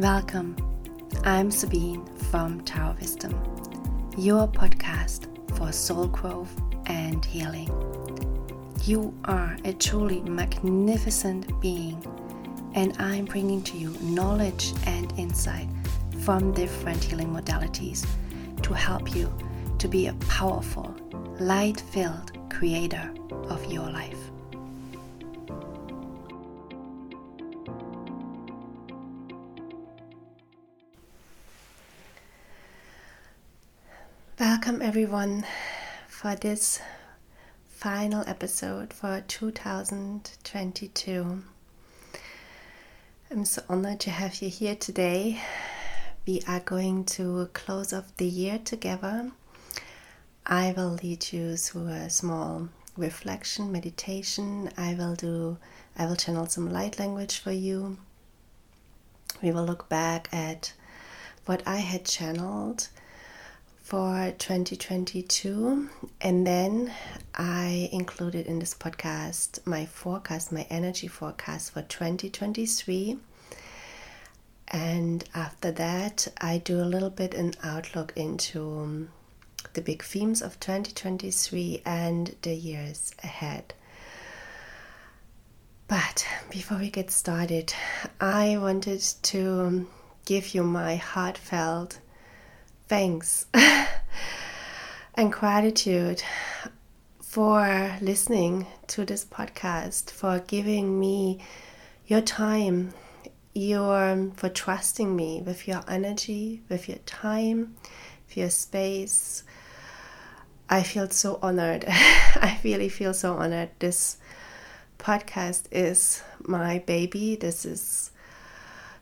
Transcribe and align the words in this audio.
Welcome. 0.00 0.56
I'm 1.24 1.50
Sabine 1.50 2.06
from 2.30 2.62
Tao 2.62 2.96
Wisdom, 2.98 3.34
your 4.16 4.48
podcast 4.48 5.26
for 5.58 5.72
soul 5.72 6.06
growth 6.06 6.58
and 6.86 7.22
healing. 7.22 7.68
You 8.84 9.12
are 9.26 9.58
a 9.66 9.74
truly 9.74 10.22
magnificent 10.22 11.60
being, 11.60 12.02
and 12.72 12.96
I'm 12.98 13.26
bringing 13.26 13.62
to 13.64 13.76
you 13.76 13.90
knowledge 14.00 14.72
and 14.86 15.12
insight 15.18 15.68
from 16.20 16.54
different 16.54 17.04
healing 17.04 17.28
modalities 17.28 18.06
to 18.62 18.72
help 18.72 19.14
you 19.14 19.30
to 19.76 19.86
be 19.86 20.06
a 20.06 20.14
powerful, 20.30 20.96
light 21.38 21.78
filled 21.78 22.32
creator 22.50 23.12
of 23.50 23.70
your 23.70 23.90
life. 23.90 24.19
Welcome, 34.70 34.86
everyone, 34.86 35.44
for 36.06 36.36
this 36.36 36.80
final 37.66 38.22
episode 38.28 38.94
for 38.94 39.20
2022. 39.26 41.42
I'm 43.32 43.44
so 43.44 43.62
honored 43.68 43.98
to 43.98 44.10
have 44.10 44.40
you 44.40 44.48
here 44.48 44.76
today. 44.76 45.40
We 46.24 46.42
are 46.46 46.60
going 46.60 47.04
to 47.16 47.50
close 47.52 47.92
off 47.92 48.16
the 48.16 48.26
year 48.26 48.60
together. 48.64 49.32
I 50.46 50.72
will 50.76 51.00
lead 51.02 51.32
you 51.32 51.56
through 51.56 51.88
a 51.88 52.08
small 52.08 52.68
reflection 52.96 53.72
meditation. 53.72 54.70
I 54.76 54.94
will 54.94 55.16
do 55.16 55.58
I 55.98 56.06
will 56.06 56.14
channel 56.14 56.46
some 56.46 56.72
light 56.72 57.00
language 57.00 57.40
for 57.40 57.50
you. 57.50 57.96
We 59.42 59.50
will 59.50 59.64
look 59.64 59.88
back 59.88 60.28
at 60.32 60.74
what 61.44 61.60
I 61.66 61.78
had 61.78 62.04
channeled 62.04 62.86
for 63.90 64.32
2022 64.38 65.90
and 66.20 66.46
then 66.46 66.92
I 67.34 67.88
included 67.90 68.46
in 68.46 68.60
this 68.60 68.72
podcast 68.72 69.66
my 69.66 69.84
forecast, 69.84 70.52
my 70.52 70.64
energy 70.70 71.08
forecast 71.08 71.72
for 71.72 71.82
2023. 71.82 73.18
And 74.68 75.24
after 75.34 75.72
that, 75.72 76.28
I 76.40 76.58
do 76.58 76.80
a 76.80 76.86
little 76.86 77.10
bit 77.10 77.34
an 77.34 77.54
outlook 77.64 78.12
into 78.14 78.60
um, 78.60 79.08
the 79.72 79.82
big 79.82 80.04
themes 80.04 80.40
of 80.40 80.60
2023 80.60 81.82
and 81.84 82.36
the 82.42 82.54
years 82.54 83.12
ahead. 83.24 83.74
But 85.88 86.24
before 86.48 86.78
we 86.78 86.90
get 86.90 87.10
started, 87.10 87.74
I 88.20 88.56
wanted 88.56 89.00
to 89.00 89.88
give 90.26 90.54
you 90.54 90.62
my 90.62 90.94
heartfelt 90.94 91.98
thanks 92.90 93.46
and 95.14 95.32
gratitude 95.32 96.20
for 97.20 97.96
listening 98.00 98.66
to 98.88 99.04
this 99.04 99.24
podcast, 99.24 100.10
for 100.10 100.40
giving 100.48 100.98
me 100.98 101.38
your 102.08 102.20
time, 102.20 102.92
your 103.54 104.32
for 104.34 104.48
trusting 104.48 105.14
me 105.14 105.40
with 105.40 105.68
your 105.68 105.82
energy, 105.86 106.62
with 106.68 106.88
your 106.88 106.98
time, 107.06 107.76
with 108.26 108.36
your 108.36 108.50
space. 108.50 109.44
I 110.68 110.82
feel 110.82 111.08
so 111.10 111.38
honored. 111.40 111.84
I 111.88 112.58
really 112.64 112.88
feel 112.88 113.14
so 113.14 113.34
honored. 113.34 113.70
This 113.78 114.16
podcast 114.98 115.66
is 115.70 116.24
my 116.40 116.80
baby. 116.80 117.36
This 117.36 117.64
is 117.64 118.10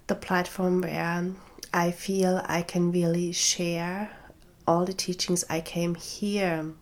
the 0.09 0.15
platform 0.15 0.83
where 0.83 1.33
I 1.73 1.91
feel 1.91 2.43
I 2.47 2.63
can 2.63 2.93
really 2.93 3.33
share 3.33 4.11
all 4.67 4.85
the 4.85 4.93
teachings 4.93 5.45
I 5.49 5.61
came 5.61 5.95
here 5.95 6.73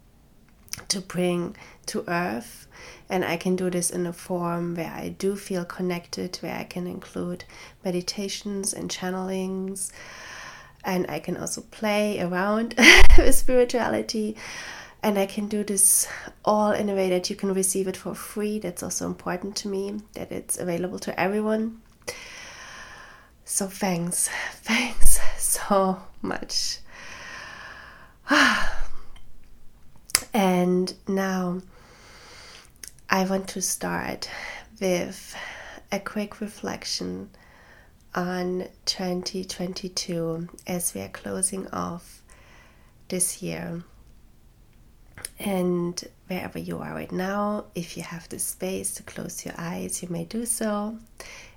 to 0.89 1.01
bring 1.01 1.57
to 1.87 2.05
earth 2.09 2.67
and 3.09 3.25
I 3.25 3.37
can 3.37 3.57
do 3.57 3.71
this 3.71 3.91
in 3.91 4.07
a 4.07 4.13
form 4.13 4.75
where 4.75 4.93
I 4.93 5.09
do 5.11 5.37
feel 5.37 5.65
connected, 5.65 6.37
where 6.41 6.57
I 6.57 6.65
can 6.65 6.87
include 6.87 7.45
meditations 7.85 8.73
and 8.73 8.91
channelings, 8.91 9.93
and 10.85 11.07
I 11.09 11.19
can 11.21 11.37
also 11.37 11.63
play 11.63 12.21
around 12.21 12.75
with 13.19 13.35
spirituality. 13.35 14.37
And 15.03 15.19
I 15.19 15.27
can 15.27 15.47
do 15.47 15.63
this 15.63 16.09
all 16.45 16.73
in 16.73 16.89
a 16.89 16.95
way 16.95 17.11
that 17.11 17.31
you 17.31 17.37
can 17.37 17.55
receive 17.55 17.87
it 17.87 17.97
for 17.97 18.15
free. 18.15 18.59
That's 18.59 18.83
also 18.83 19.07
important 19.07 19.55
to 19.57 19.69
me 19.69 20.01
that 20.15 20.33
it's 20.33 20.59
available 20.59 20.99
to 21.01 21.21
everyone. 21.21 21.81
So 23.49 23.69
thanks, 23.69 24.29
thanks 24.55 25.21
so 25.39 26.03
much. 26.21 26.81
and 30.35 30.93
now 31.07 31.61
I 33.09 33.25
want 33.25 33.47
to 33.51 33.63
start 33.63 34.29
with 34.81 35.37
a 35.93 36.01
quick 36.01 36.41
reflection 36.41 37.31
on 38.17 38.67
2022 38.85 40.49
as 40.67 40.93
we 40.93 41.03
are 41.03 41.09
closing 41.09 41.69
off 41.69 42.23
this 43.09 43.43
year. 43.43 43.85
And 45.39 46.03
wherever 46.27 46.59
you 46.59 46.79
are 46.79 46.93
right 46.93 47.13
now, 47.13 47.67
if 47.77 47.97
you 47.97 48.03
have 48.03 48.29
the 48.29 48.41
space 48.41 48.93
to 48.95 49.05
close 49.05 49.47
your 49.47 49.55
eyes, 49.57 50.03
you 50.03 50.09
may 50.09 50.25
do 50.25 50.47
so. 50.47 50.99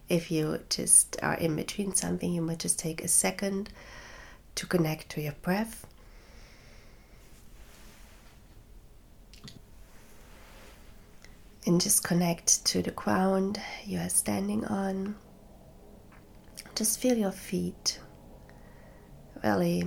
If 0.09 0.31
you 0.31 0.59
just 0.69 1.17
are 1.21 1.35
in 1.35 1.55
between 1.55 1.93
something, 1.93 2.33
you 2.33 2.41
might 2.41 2.57
just 2.59 2.79
take 2.79 3.03
a 3.03 3.07
second 3.07 3.69
to 4.55 4.65
connect 4.65 5.09
to 5.09 5.21
your 5.21 5.35
breath. 5.43 5.85
And 11.67 11.79
just 11.79 12.03
connect 12.03 12.65
to 12.65 12.81
the 12.81 12.91
ground 12.91 13.61
you 13.85 13.99
are 13.99 14.09
standing 14.09 14.65
on. 14.65 15.15
Just 16.73 16.99
feel 16.99 17.15
your 17.15 17.31
feet 17.31 17.99
really 19.43 19.83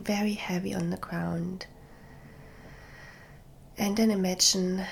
very 0.00 0.32
heavy 0.32 0.74
on 0.74 0.88
the 0.88 0.96
ground. 0.96 1.66
And 3.76 3.96
then 3.96 4.10
imagine 4.10 4.86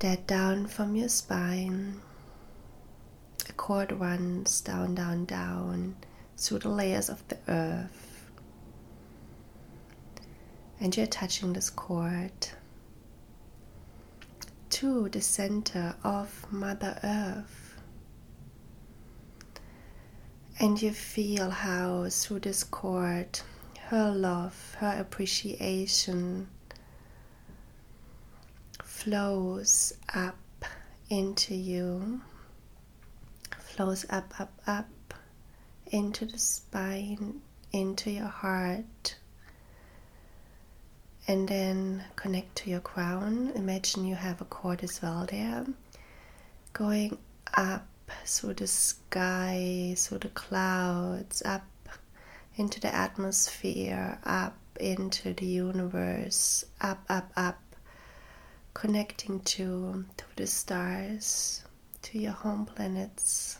that 0.00 0.26
down 0.26 0.66
from 0.66 0.96
your 0.96 1.08
spine 1.08 2.02
cord 3.60 3.92
runs 3.92 4.62
down, 4.62 4.94
down, 4.94 5.26
down 5.26 5.94
through 6.38 6.60
the 6.60 6.68
layers 6.70 7.10
of 7.10 7.22
the 7.28 7.36
earth. 7.46 8.30
And 10.80 10.96
you're 10.96 11.06
touching 11.06 11.52
this 11.52 11.68
cord 11.68 12.32
to 14.70 15.10
the 15.10 15.20
center 15.20 15.94
of 16.02 16.50
Mother 16.50 16.98
Earth. 17.04 17.76
And 20.58 20.80
you 20.80 20.92
feel 20.92 21.50
how 21.50 22.06
through 22.08 22.40
this 22.40 22.64
cord 22.64 23.40
her 23.88 24.10
love, 24.10 24.74
her 24.78 24.96
appreciation 24.98 26.48
flows 28.82 29.92
up 30.14 30.64
into 31.10 31.54
you 31.54 32.22
flows 33.70 34.04
up, 34.10 34.34
up, 34.40 34.52
up 34.66 35.14
into 35.86 36.26
the 36.26 36.38
spine, 36.38 37.40
into 37.72 38.10
your 38.10 38.26
heart. 38.26 39.16
And 41.28 41.48
then 41.48 42.04
connect 42.16 42.56
to 42.56 42.70
your 42.70 42.80
crown. 42.80 43.52
Imagine 43.54 44.04
you 44.04 44.16
have 44.16 44.40
a 44.40 44.44
cord 44.44 44.82
as 44.82 45.00
well 45.00 45.26
there. 45.30 45.64
Going 46.72 47.18
up 47.54 47.86
through 48.26 48.54
the 48.54 48.66
sky, 48.66 49.94
through 49.96 50.18
the 50.18 50.28
clouds, 50.30 51.42
up 51.44 51.64
into 52.56 52.80
the 52.80 52.92
atmosphere, 52.92 54.18
up 54.24 54.56
into 54.80 55.32
the 55.32 55.46
universe, 55.46 56.64
up, 56.80 57.04
up, 57.08 57.30
up, 57.36 57.60
connecting 58.74 59.40
to, 59.40 60.04
to 60.16 60.24
the 60.34 60.46
stars, 60.46 61.62
to 62.02 62.18
your 62.18 62.32
home 62.32 62.66
planets 62.66 63.59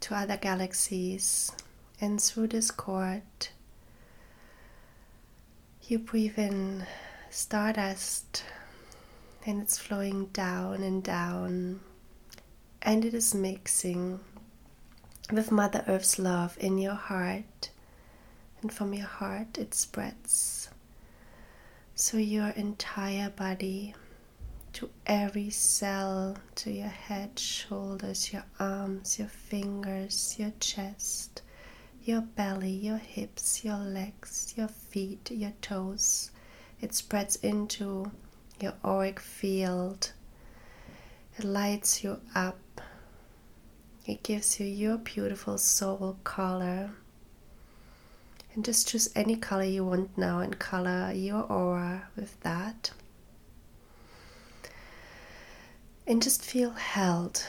to 0.00 0.14
other 0.14 0.36
galaxies, 0.36 1.52
and 2.00 2.20
through 2.20 2.48
this 2.48 2.70
cord, 2.70 3.22
you 5.82 5.98
breathe 5.98 6.38
in 6.38 6.86
stardust, 7.30 8.44
and 9.46 9.60
it's 9.62 9.78
flowing 9.78 10.26
down 10.26 10.82
and 10.82 11.02
down, 11.02 11.80
and 12.82 13.04
it 13.04 13.14
is 13.14 13.34
mixing 13.34 14.20
with 15.32 15.52
Mother 15.52 15.84
Earth's 15.86 16.18
love 16.18 16.56
in 16.60 16.78
your 16.78 16.94
heart, 16.94 17.70
and 18.62 18.72
from 18.72 18.94
your 18.94 19.06
heart 19.06 19.58
it 19.58 19.74
spreads. 19.74 20.70
So 21.94 22.16
your 22.16 22.48
entire 22.48 23.30
body 23.30 23.94
to 24.72 24.90
every 25.06 25.50
cell, 25.50 26.36
to 26.54 26.70
your 26.70 26.88
head, 26.88 27.38
shoulders, 27.38 28.32
your 28.32 28.44
arms, 28.58 29.18
your 29.18 29.28
fingers, 29.28 30.36
your 30.38 30.52
chest, 30.60 31.42
your 32.04 32.20
belly, 32.20 32.70
your 32.70 32.98
hips, 32.98 33.64
your 33.64 33.78
legs, 33.78 34.54
your 34.56 34.68
feet, 34.68 35.30
your 35.30 35.52
toes. 35.60 36.30
It 36.80 36.94
spreads 36.94 37.36
into 37.36 38.10
your 38.60 38.74
auric 38.84 39.20
field. 39.20 40.12
It 41.36 41.44
lights 41.44 42.02
you 42.02 42.20
up. 42.34 42.80
It 44.06 44.22
gives 44.22 44.58
you 44.58 44.66
your 44.66 44.98
beautiful 44.98 45.58
soul 45.58 46.18
color. 46.24 46.90
And 48.54 48.64
just 48.64 48.88
choose 48.88 49.10
any 49.14 49.36
color 49.36 49.64
you 49.64 49.84
want 49.84 50.16
now 50.18 50.40
and 50.40 50.58
color 50.58 51.12
your 51.12 51.42
aura 51.42 52.08
with 52.16 52.40
that. 52.40 52.90
And 56.06 56.22
just 56.22 56.42
feel 56.42 56.70
held. 56.70 57.44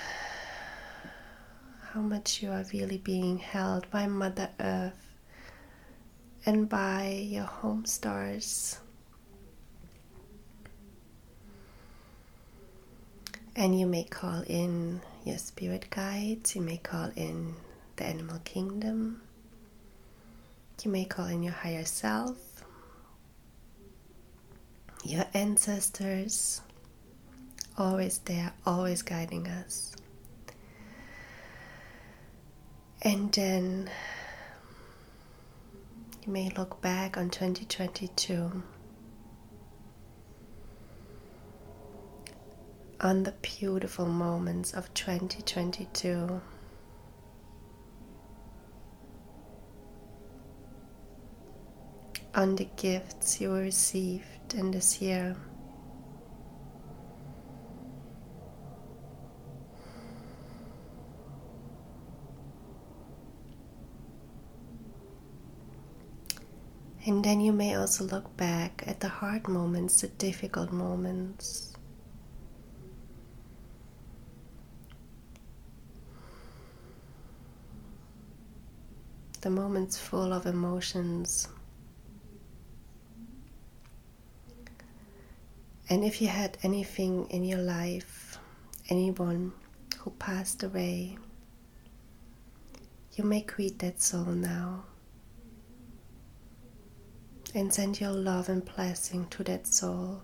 How 1.94 2.02
much 2.02 2.42
you 2.42 2.52
are 2.52 2.66
really 2.72 2.98
being 2.98 3.38
held 3.40 3.90
by 3.90 4.08
Mother 4.08 4.50
Earth 4.60 5.12
and 6.46 6.68
by 6.68 7.26
your 7.28 7.46
home 7.46 7.86
stars. 7.86 8.80
And 13.56 13.78
you 13.80 13.86
may 13.86 14.04
call 14.06 14.42
in 14.48 15.02
your 15.26 15.38
spirit 15.38 15.88
guides, 15.90 16.56
you 16.56 16.62
may 16.62 16.78
call 16.78 17.12
in 17.16 17.56
the 17.98 18.06
animal 18.06 18.40
kingdom, 18.44 19.22
you 20.84 20.90
may 20.90 21.06
call 21.06 21.28
in 21.28 21.44
your 21.44 21.54
higher 21.54 21.86
self, 21.86 22.64
your 25.04 25.26
ancestors, 25.34 26.62
always 27.78 28.20
there, 28.20 28.54
always 28.66 29.02
guiding 29.02 29.48
us. 29.48 29.96
And 33.02 33.32
then 33.32 33.90
you 36.26 36.32
may 36.32 36.50
look 36.50 36.82
back 36.82 37.18
on 37.18 37.30
2022 37.30 38.64
on 43.02 43.24
the 43.24 43.34
beautiful 43.42 44.06
moments 44.06 44.74
of 44.74 44.94
2022. 44.94 46.40
On 52.34 52.56
the 52.56 52.68
gifts 52.78 53.42
you 53.42 53.52
received 53.52 54.54
in 54.54 54.72
this 54.72 55.02
year. 55.02 55.36
And 67.04 67.26
then 67.26 67.42
you 67.42 67.52
may 67.52 67.74
also 67.76 68.04
look 68.04 68.38
back 68.38 68.84
at 68.86 69.00
the 69.00 69.10
hard 69.10 69.48
moments, 69.48 70.02
the 70.02 70.08
difficult 70.08 70.72
moments. 70.72 71.74
The 79.42 79.50
moments 79.50 79.98
full 79.98 80.32
of 80.32 80.46
emotions. 80.46 81.48
And 85.90 86.04
if 86.04 86.22
you 86.22 86.28
had 86.28 86.60
anything 86.62 87.26
in 87.32 87.44
your 87.44 87.60
life, 87.60 88.38
anyone 88.90 89.54
who 89.98 90.12
passed 90.12 90.62
away, 90.62 91.18
you 93.16 93.24
may 93.24 93.42
greet 93.42 93.80
that 93.80 94.04
soul 94.04 94.26
now 94.26 94.84
and 97.54 97.74
send 97.74 98.00
your 98.00 98.12
love 98.12 98.50
and 98.50 98.64
blessing 98.76 99.28
to 99.30 99.44
that 99.44 99.68
soul, 99.68 100.22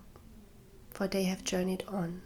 for 0.91 1.07
they 1.07 1.23
have 1.23 1.43
journeyed 1.43 1.83
on. 1.87 2.21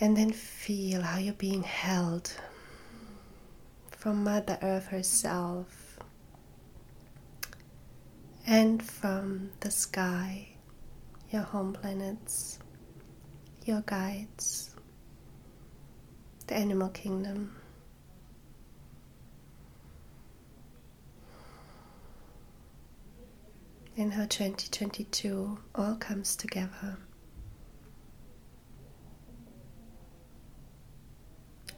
And 0.00 0.16
then 0.16 0.32
feel 0.32 1.02
how 1.02 1.18
you're 1.18 1.34
being 1.34 1.64
held 1.64 2.32
from 3.90 4.22
Mother 4.22 4.58
Earth 4.62 4.86
herself 4.86 5.98
and 8.46 8.82
from 8.82 9.50
the 9.60 9.70
sky, 9.70 10.48
your 11.30 11.42
home 11.42 11.72
planets, 11.72 12.60
your 13.64 13.82
guides, 13.82 14.70
the 16.46 16.54
animal 16.56 16.88
kingdom. 16.88 17.57
And 23.98 24.14
how 24.14 24.22
2022 24.26 25.58
all 25.74 25.96
comes 25.96 26.36
together 26.36 26.96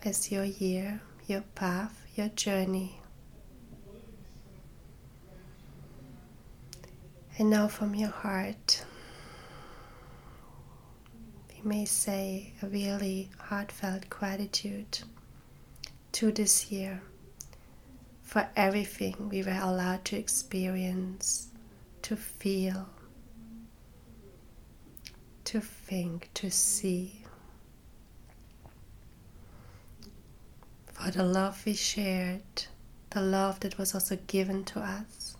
as 0.04 0.30
your 0.30 0.44
year, 0.44 1.00
your 1.26 1.40
path, 1.54 2.06
your 2.14 2.28
journey. 2.28 3.00
And 7.38 7.48
now, 7.48 7.68
from 7.68 7.94
your 7.94 8.10
heart, 8.10 8.84
you 11.56 11.64
may 11.64 11.86
say 11.86 12.52
a 12.60 12.66
really 12.66 13.30
heartfelt 13.38 14.10
gratitude 14.10 15.00
to 16.12 16.30
this 16.30 16.70
year 16.70 17.00
for 18.22 18.46
everything 18.56 19.30
we 19.30 19.42
were 19.42 19.58
allowed 19.62 20.04
to 20.04 20.16
experience 20.16 21.49
to 22.02 22.16
feel, 22.16 22.88
to 25.44 25.60
think, 25.60 26.30
to 26.34 26.50
see. 26.50 27.24
For 30.92 31.10
the 31.10 31.24
love 31.24 31.62
we 31.64 31.74
shared, 31.74 32.66
the 33.10 33.20
love 33.22 33.60
that 33.60 33.78
was 33.78 33.94
also 33.94 34.16
given 34.26 34.64
to 34.66 34.80
us. 34.80 35.36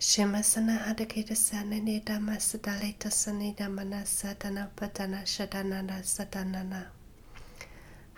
Shimasana 0.00 0.78
hadakita 0.78 1.34
sanani 1.34 2.02
damasadalita 2.04 3.10
sanida 3.10 3.68
manasatana 3.68 4.68
patana 4.76 5.22
shadanana 5.22 6.02
satanana. 6.04 6.86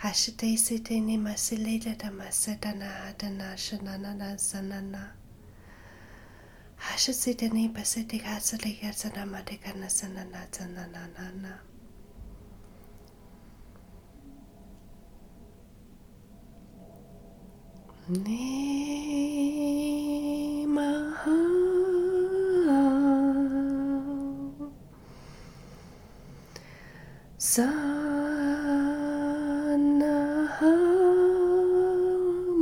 Hashite 0.03 0.57
site 0.57 1.01
ni 1.01 1.19
masilita 1.19 1.95
da 1.99 2.11
masetana 2.11 2.85
hadana 2.89 3.57
shanana 3.57 4.39
sanana. 4.39 5.13
Hashite 6.77 7.49
ni 7.53 7.69
pasiti 7.69 8.19
hasali 8.19 8.79
yasana 8.83 9.27
madikana 9.27 9.91
sanana 9.91 10.47
sanana. 10.51 11.59
Ni 18.09 18.37
maha 20.67 21.37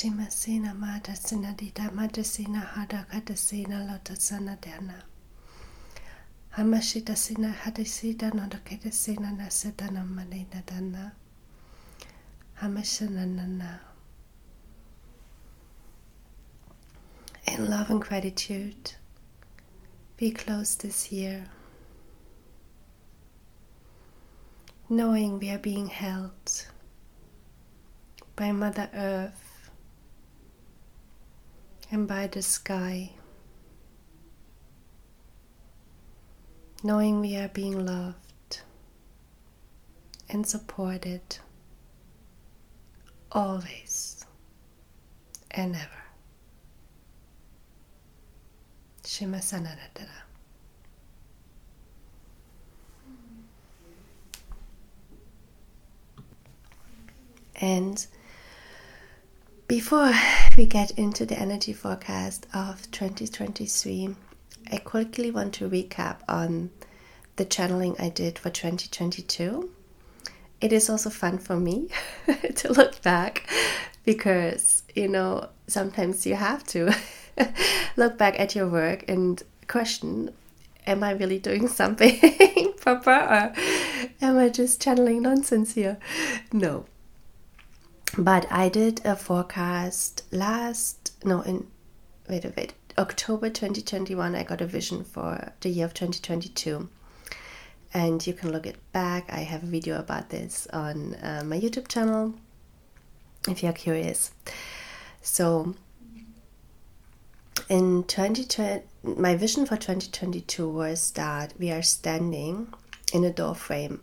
Madasina 0.00 1.56
Dita 1.56 1.90
Hada 1.90 3.04
Kadasina 3.10 3.84
Lotasana 3.84 4.56
Dana. 4.60 5.02
Hamashita 6.56 7.16
Nasadana 9.36 10.06
Manina 10.06 10.64
Dana. 10.64 11.12
In 17.48 17.68
love 17.68 17.90
and 17.90 18.00
gratitude, 18.00 18.92
be 20.16 20.30
close 20.30 20.76
this 20.76 21.10
year, 21.10 21.44
knowing 24.88 25.40
we 25.40 25.50
are 25.50 25.58
being 25.58 25.88
held 25.88 26.66
by 28.36 28.52
Mother 28.52 28.88
Earth 28.94 29.47
and 31.90 32.06
by 32.06 32.26
the 32.26 32.42
sky, 32.42 33.12
knowing 36.82 37.20
we 37.20 37.36
are 37.36 37.48
being 37.48 37.84
loved 37.86 38.60
and 40.28 40.46
supported 40.46 41.38
always 43.32 44.24
and 45.50 45.74
ever. 45.74 46.04
Shima 49.04 49.38
Sananadara. 49.38 50.08
And 57.60 58.06
before 59.68 60.14
we 60.56 60.64
get 60.64 60.90
into 60.92 61.26
the 61.26 61.38
energy 61.38 61.74
forecast 61.74 62.46
of 62.54 62.90
2023, 62.90 64.16
I 64.72 64.78
quickly 64.78 65.30
want 65.30 65.52
to 65.54 65.68
recap 65.68 66.16
on 66.26 66.70
the 67.36 67.44
channeling 67.44 67.94
I 67.98 68.08
did 68.08 68.38
for 68.38 68.48
2022. 68.48 69.70
It 70.62 70.72
is 70.72 70.88
also 70.88 71.10
fun 71.10 71.36
for 71.36 71.60
me 71.60 71.88
to 72.56 72.72
look 72.72 73.02
back 73.02 73.46
because, 74.04 74.84
you 74.94 75.06
know, 75.06 75.50
sometimes 75.66 76.26
you 76.26 76.34
have 76.34 76.64
to 76.68 76.94
look 77.96 78.16
back 78.16 78.40
at 78.40 78.54
your 78.54 78.68
work 78.68 79.04
and 79.06 79.42
question 79.68 80.32
am 80.86 81.04
I 81.04 81.10
really 81.10 81.38
doing 81.38 81.68
something 81.80 82.72
proper 82.80 83.10
or 83.10 83.52
am 84.22 84.38
I 84.38 84.48
just 84.48 84.80
channeling 84.80 85.20
nonsense 85.20 85.74
here? 85.74 85.98
No. 86.52 86.86
But 88.18 88.50
I 88.50 88.68
did 88.68 89.00
a 89.04 89.14
forecast 89.14 90.24
last, 90.32 91.12
no, 91.24 91.42
in, 91.42 91.68
wait 92.28 92.44
a 92.44 92.52
wait, 92.56 92.74
October 92.98 93.48
2021, 93.48 94.34
I 94.34 94.42
got 94.42 94.60
a 94.60 94.66
vision 94.66 95.04
for 95.04 95.52
the 95.60 95.68
year 95.68 95.86
of 95.86 95.94
2022. 95.94 96.88
And 97.94 98.26
you 98.26 98.34
can 98.34 98.50
look 98.50 98.66
it 98.66 98.76
back. 98.90 99.32
I 99.32 99.44
have 99.44 99.62
a 99.62 99.66
video 99.66 100.00
about 100.00 100.30
this 100.30 100.66
on 100.72 101.14
uh, 101.14 101.44
my 101.46 101.60
YouTube 101.60 101.86
channel 101.86 102.34
if 103.48 103.62
you're 103.62 103.72
curious. 103.72 104.32
So, 105.22 105.76
in 107.68 108.02
2020, 108.02 108.82
my 109.04 109.36
vision 109.36 109.64
for 109.64 109.76
2022 109.76 110.68
was 110.68 111.12
that 111.12 111.54
we 111.56 111.70
are 111.70 111.82
standing 111.82 112.74
in 113.12 113.22
a 113.22 113.32
door 113.32 113.54
frame 113.54 114.00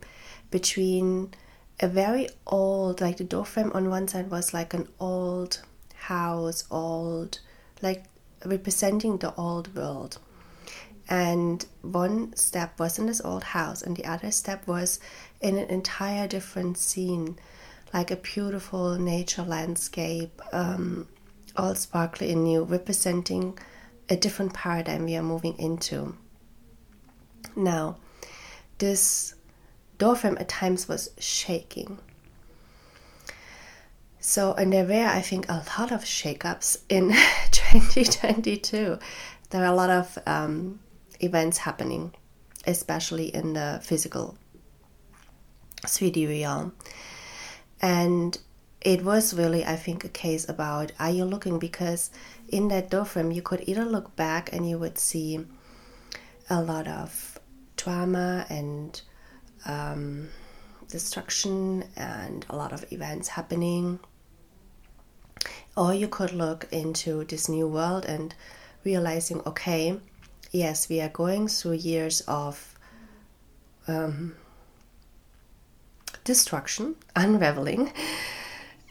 between 0.51 1.33
a 1.79 1.87
very 1.87 2.29
old, 2.47 3.01
like 3.01 3.17
the 3.17 3.23
door 3.23 3.45
frame 3.45 3.71
on 3.73 3.89
one 3.89 4.07
side 4.07 4.31
was 4.31 4.53
like 4.53 4.73
an 4.73 4.87
old 4.99 5.61
house, 5.95 6.63
old, 6.71 7.39
like 7.81 8.05
representing 8.45 9.17
the 9.17 9.33
old 9.35 9.75
world. 9.75 10.19
And 11.07 11.65
one 11.81 12.35
step 12.35 12.79
was 12.79 12.97
in 12.97 13.05
this 13.05 13.21
old 13.21 13.43
house, 13.43 13.83
and 13.83 13.95
the 13.95 14.05
other 14.05 14.31
step 14.31 14.65
was 14.65 14.99
in 15.41 15.57
an 15.57 15.69
entire 15.69 16.27
different 16.27 16.77
scene, 16.77 17.37
like 17.93 18.09
a 18.09 18.15
beautiful 18.15 18.97
nature 18.97 19.43
landscape, 19.43 20.41
um, 20.51 21.07
all 21.55 21.75
sparkly 21.75 22.31
and 22.31 22.43
new, 22.43 22.63
representing 22.63 23.57
a 24.09 24.15
different 24.15 24.53
paradigm 24.53 25.05
we 25.05 25.15
are 25.15 25.23
moving 25.23 25.57
into. 25.59 26.15
Now, 27.55 27.97
this 28.79 29.35
door 29.97 30.15
frame 30.15 30.37
at 30.39 30.49
times 30.49 30.87
was 30.87 31.09
shaking. 31.19 31.99
So, 34.19 34.53
and 34.53 34.73
there 34.73 34.85
were, 34.85 35.05
I 35.05 35.21
think, 35.21 35.47
a 35.49 35.63
lot 35.77 35.91
of 35.91 36.03
shakeups 36.03 36.77
in 36.89 37.09
2022. 37.51 38.97
There 39.51 39.61
are 39.61 39.71
a 39.71 39.75
lot 39.75 39.91
of 39.91 40.17
um, 40.25 40.79
events 41.19 41.59
happening, 41.59 42.13
especially 42.65 43.27
in 43.27 43.53
the 43.53 43.79
physical 43.83 44.37
3D 45.83 46.27
realm. 46.27 46.73
And 47.81 48.37
it 48.81 49.03
was 49.03 49.33
really, 49.33 49.65
I 49.65 49.75
think, 49.75 50.03
a 50.03 50.09
case 50.09 50.47
about 50.49 50.91
are 50.99 51.11
you 51.11 51.25
looking? 51.25 51.59
Because 51.59 52.09
in 52.47 52.67
that 52.69 52.89
door 52.89 53.05
frame, 53.05 53.31
you 53.31 53.41
could 53.41 53.63
either 53.67 53.85
look 53.85 54.15
back 54.15 54.51
and 54.53 54.67
you 54.67 54.77
would 54.77 54.97
see 54.97 55.45
a 56.49 56.61
lot 56.61 56.87
of 56.87 57.39
drama 57.77 58.45
and 58.49 59.01
um, 59.65 60.29
destruction 60.87 61.85
and 61.95 62.45
a 62.49 62.55
lot 62.55 62.73
of 62.73 62.85
events 62.91 63.29
happening. 63.29 63.99
Or 65.77 65.93
you 65.93 66.07
could 66.07 66.31
look 66.31 66.67
into 66.71 67.23
this 67.25 67.49
new 67.49 67.67
world 67.67 68.05
and 68.05 68.33
realizing, 68.83 69.41
okay, 69.45 69.99
yes, 70.51 70.87
we 70.89 71.01
are 71.01 71.09
going 71.09 71.47
through 71.47 71.73
years 71.73 72.21
of 72.27 72.75
um, 73.87 74.35
destruction, 76.23 76.95
unraveling, 77.15 77.91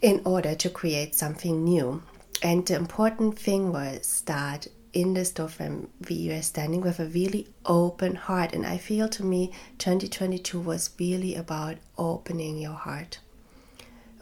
in 0.03 0.21
order 0.25 0.55
to 0.55 0.69
create 0.69 1.15
something 1.15 1.65
new. 1.65 2.03
And 2.43 2.67
the 2.67 2.77
important 2.77 3.39
thing 3.39 3.73
was 3.73 4.23
that 4.27 4.67
in 4.95 5.13
this 5.15 5.33
doorframe, 5.33 5.89
we 6.09 6.29
were 6.29 6.41
standing 6.41 6.81
with 6.81 7.01
a 7.01 7.07
really 7.07 7.49
open 7.67 8.15
heart. 8.15 8.55
And 8.55 8.65
I 8.65 8.79
feel 8.79 9.09
to 9.11 9.25
me, 9.25 9.51
2022 9.79 10.59
was 10.59 10.91
really 10.99 11.35
about 11.35 11.77
opening 11.99 12.59
your 12.59 12.75
heart. 12.75 13.19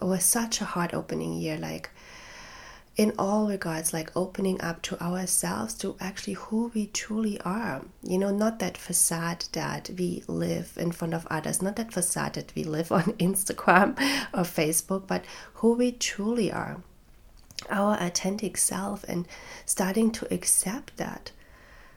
It 0.01 0.05
was 0.05 0.25
such 0.25 0.61
a 0.61 0.65
heart 0.65 0.95
opening 0.95 1.35
year. 1.35 1.59
Like, 1.59 1.91
in 2.97 3.13
all 3.19 3.49
regards, 3.49 3.93
like 3.93 4.15
opening 4.17 4.61
up 4.61 4.83
to 4.83 5.03
ourselves, 5.03 5.75
to 5.75 5.97
actually 6.01 6.35
who 6.35 6.71
we 6.75 6.87
truly 6.87 7.41
are. 7.43 7.83
You 8.03 8.19
know, 8.19 8.31
not 8.31 8.59
that 8.59 8.77
facade 8.77 9.45
that 9.53 9.91
we 9.99 10.25
live 10.27 10.73
in 10.77 10.93
front 10.93 11.15
of 11.15 11.27
others, 11.31 11.63
not 11.63 11.77
that 11.77 11.93
facade 11.93 12.35
that 12.35 12.55
we 12.55 12.65
live 12.65 12.91
on 12.93 13.05
Instagram 13.15 13.91
or 14.33 14.43
Facebook, 14.43 15.07
but 15.07 15.25
who 15.55 15.75
we 15.75 15.93
truly 15.93 16.51
are. 16.51 16.83
Our 17.71 17.97
authentic 18.01 18.57
self 18.57 19.05
and 19.05 19.27
starting 19.67 20.11
to 20.13 20.35
accept 20.35 20.97
that, 20.97 21.33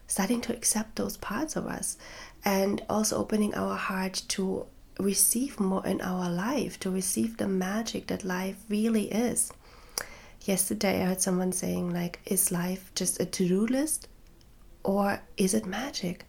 starting 0.07 0.41
to 0.41 0.53
accept 0.53 0.95
those 0.95 1.17
parts 1.17 1.55
of 1.55 1.65
us, 1.65 1.97
and 2.43 2.83
also 2.89 3.17
opening 3.17 3.53
our 3.55 3.75
heart 3.75 4.23
to 4.29 4.65
receive 4.99 5.59
more 5.59 5.85
in 5.85 6.01
our 6.01 6.29
life, 6.29 6.79
to 6.81 6.89
receive 6.89 7.37
the 7.37 7.47
magic 7.47 8.07
that 8.07 8.23
life 8.23 8.57
really 8.69 9.11
is 9.11 9.51
yesterday 10.47 11.01
I 11.01 11.05
heard 11.05 11.21
someone 11.21 11.51
saying, 11.51 11.93
like, 11.93 12.19
is 12.25 12.51
life 12.51 12.91
just 12.95 13.19
a 13.19 13.25
to 13.25 13.47
do 13.47 13.65
list 13.65 14.07
or 14.83 15.21
is 15.37 15.53
it 15.53 15.65
magic? 15.65 16.25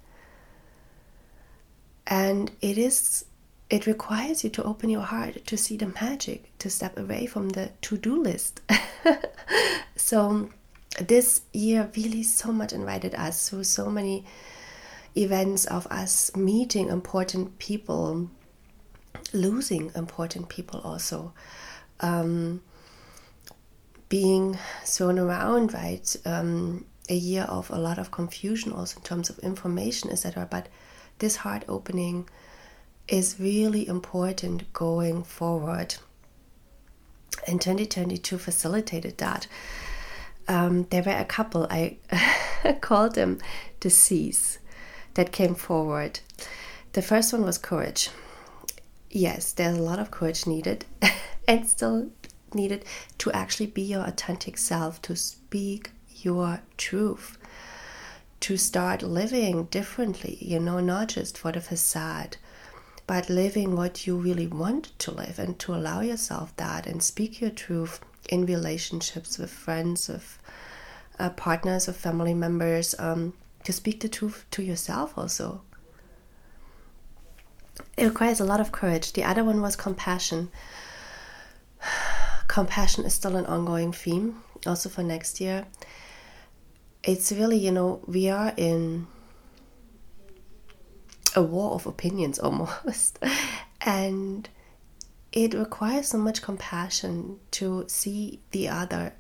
And 2.07 2.51
it 2.61 2.79
is, 2.79 3.25
it 3.69 3.87
requires 3.87 4.45
you 4.45 4.51
to 4.51 4.63
open 4.63 4.91
your 4.91 5.03
heart 5.03 5.45
to 5.47 5.57
see 5.57 5.77
the 5.77 5.93
magic, 6.01 6.57
to 6.59 6.71
step 6.71 6.99
away 6.99 7.27
from 7.27 7.51
the 7.51 7.71
to 7.83 7.97
do 7.97 8.23
list. 8.23 8.61
so, 9.97 10.51
this 11.01 11.43
year 11.53 11.91
really 11.97 12.23
so 12.23 12.53
much 12.53 12.73
invited 12.73 13.15
us 13.15 13.49
through 13.49 13.65
so 13.65 13.91
many 13.91 14.25
events 15.17 15.65
of 15.65 15.87
us 15.89 16.35
meeting 16.37 16.89
important 16.89 17.59
people, 17.59 18.31
losing 19.33 19.91
important 19.95 20.49
people 20.49 20.81
also. 20.81 21.33
Um, 22.01 22.63
being 24.09 24.57
thrown 24.85 25.19
around, 25.19 25.75
right? 25.75 26.15
Um, 26.25 26.85
a 27.09 27.15
year 27.15 27.43
of 27.45 27.71
a 27.71 27.79
lot 27.79 27.99
of 27.99 28.11
confusion, 28.11 28.73
also 28.73 28.99
in 28.99 29.03
terms 29.03 29.31
of 29.31 29.39
information, 29.41 30.11
etc. 30.11 30.47
But 30.49 30.69
this 31.19 31.37
heart 31.37 31.65
opening 31.69 32.29
is 33.09 33.39
really 33.39 33.87
important 33.87 34.73
going 34.73 35.23
forward. 35.23 35.97
And 37.47 37.61
2022 37.61 38.39
facilitated 38.39 39.19
that. 39.19 39.47
Um, 40.49 40.85
there 40.91 41.03
were 41.03 41.13
a 41.13 41.25
couple, 41.25 41.67
I 41.71 41.99
called 42.81 43.15
them 43.15 43.39
the 43.81 43.91
C's, 43.91 44.59
that 45.15 45.33
came 45.33 45.55
forward. 45.55 46.21
The 46.93 47.03
first 47.03 47.33
one 47.33 47.43
was 47.43 47.59
courage. 47.59 48.11
Yes, 49.11 49.53
there's 49.53 49.79
a 49.79 49.83
lot 49.83 49.99
of 49.99 50.11
courage 50.11 50.47
needed, 50.47 50.85
and 51.49 51.67
still 51.69 52.11
needed 52.55 52.85
to 53.19 53.33
actually 53.33 53.67
be 53.67 53.83
your 53.83 54.05
authentic 54.05 54.59
self, 54.59 55.03
to 55.03 55.17
speak 55.17 55.91
your 56.23 56.61
truth, 56.77 57.39
to 58.41 58.57
start 58.57 59.03
living 59.03 59.65
differently, 59.65 60.39
you 60.41 60.61
know, 60.61 60.81
not 60.81 61.09
just 61.09 61.39
for 61.39 61.53
the 61.53 61.61
facade, 61.61 62.37
but 63.07 63.31
living 63.31 63.77
what 63.77 64.07
you 64.07 64.17
really 64.17 64.47
want 64.47 64.99
to 64.99 65.11
live 65.13 65.39
and 65.39 65.59
to 65.61 65.75
allow 65.75 66.01
yourself 66.01 66.57
that 66.57 66.87
and 66.87 67.03
speak 67.03 67.41
your 67.41 67.51
truth 67.51 68.01
in 68.29 68.47
relationships 68.47 69.39
with 69.39 69.51
friends, 69.51 70.09
with 70.09 70.39
uh, 71.19 71.31
partners, 71.31 71.87
with 71.87 71.97
family 71.97 72.35
members, 72.35 72.95
um, 72.99 73.33
to 73.63 73.73
speak 73.73 74.01
the 74.01 74.09
truth 74.09 74.45
to 74.51 74.63
yourself 74.63 75.17
also. 75.17 75.61
It 77.97 78.05
requires 78.05 78.41
a 78.41 78.45
lot 78.45 78.61
of 78.61 78.73
courage. 78.73 79.13
The 79.13 79.25
other 79.25 79.45
one 79.45 79.63
was 79.63 79.77
compassion. 79.77 80.51
compassion 82.49 83.05
is 83.05 83.15
still 83.15 83.37
an 83.37 83.47
ongoing 83.47 83.93
theme, 83.93 84.43
also 84.67 84.89
for 84.89 85.03
next 85.03 85.41
year. 85.41 85.67
It's 87.05 87.31
really, 87.31 87.59
you 87.59 87.71
know, 87.71 88.01
we 88.07 88.29
are 88.29 88.53
in 88.57 89.07
a 91.37 91.43
war 91.43 91.73
of 91.73 91.87
opinions 91.87 92.39
almost. 92.41 93.19
and 93.81 94.49
it 95.33 95.55
requires 95.55 96.09
so 96.09 96.19
much 96.19 96.43
compassion 96.43 97.39
to 97.53 97.85
see 97.89 98.41
the 98.51 98.69
other, 98.69 99.13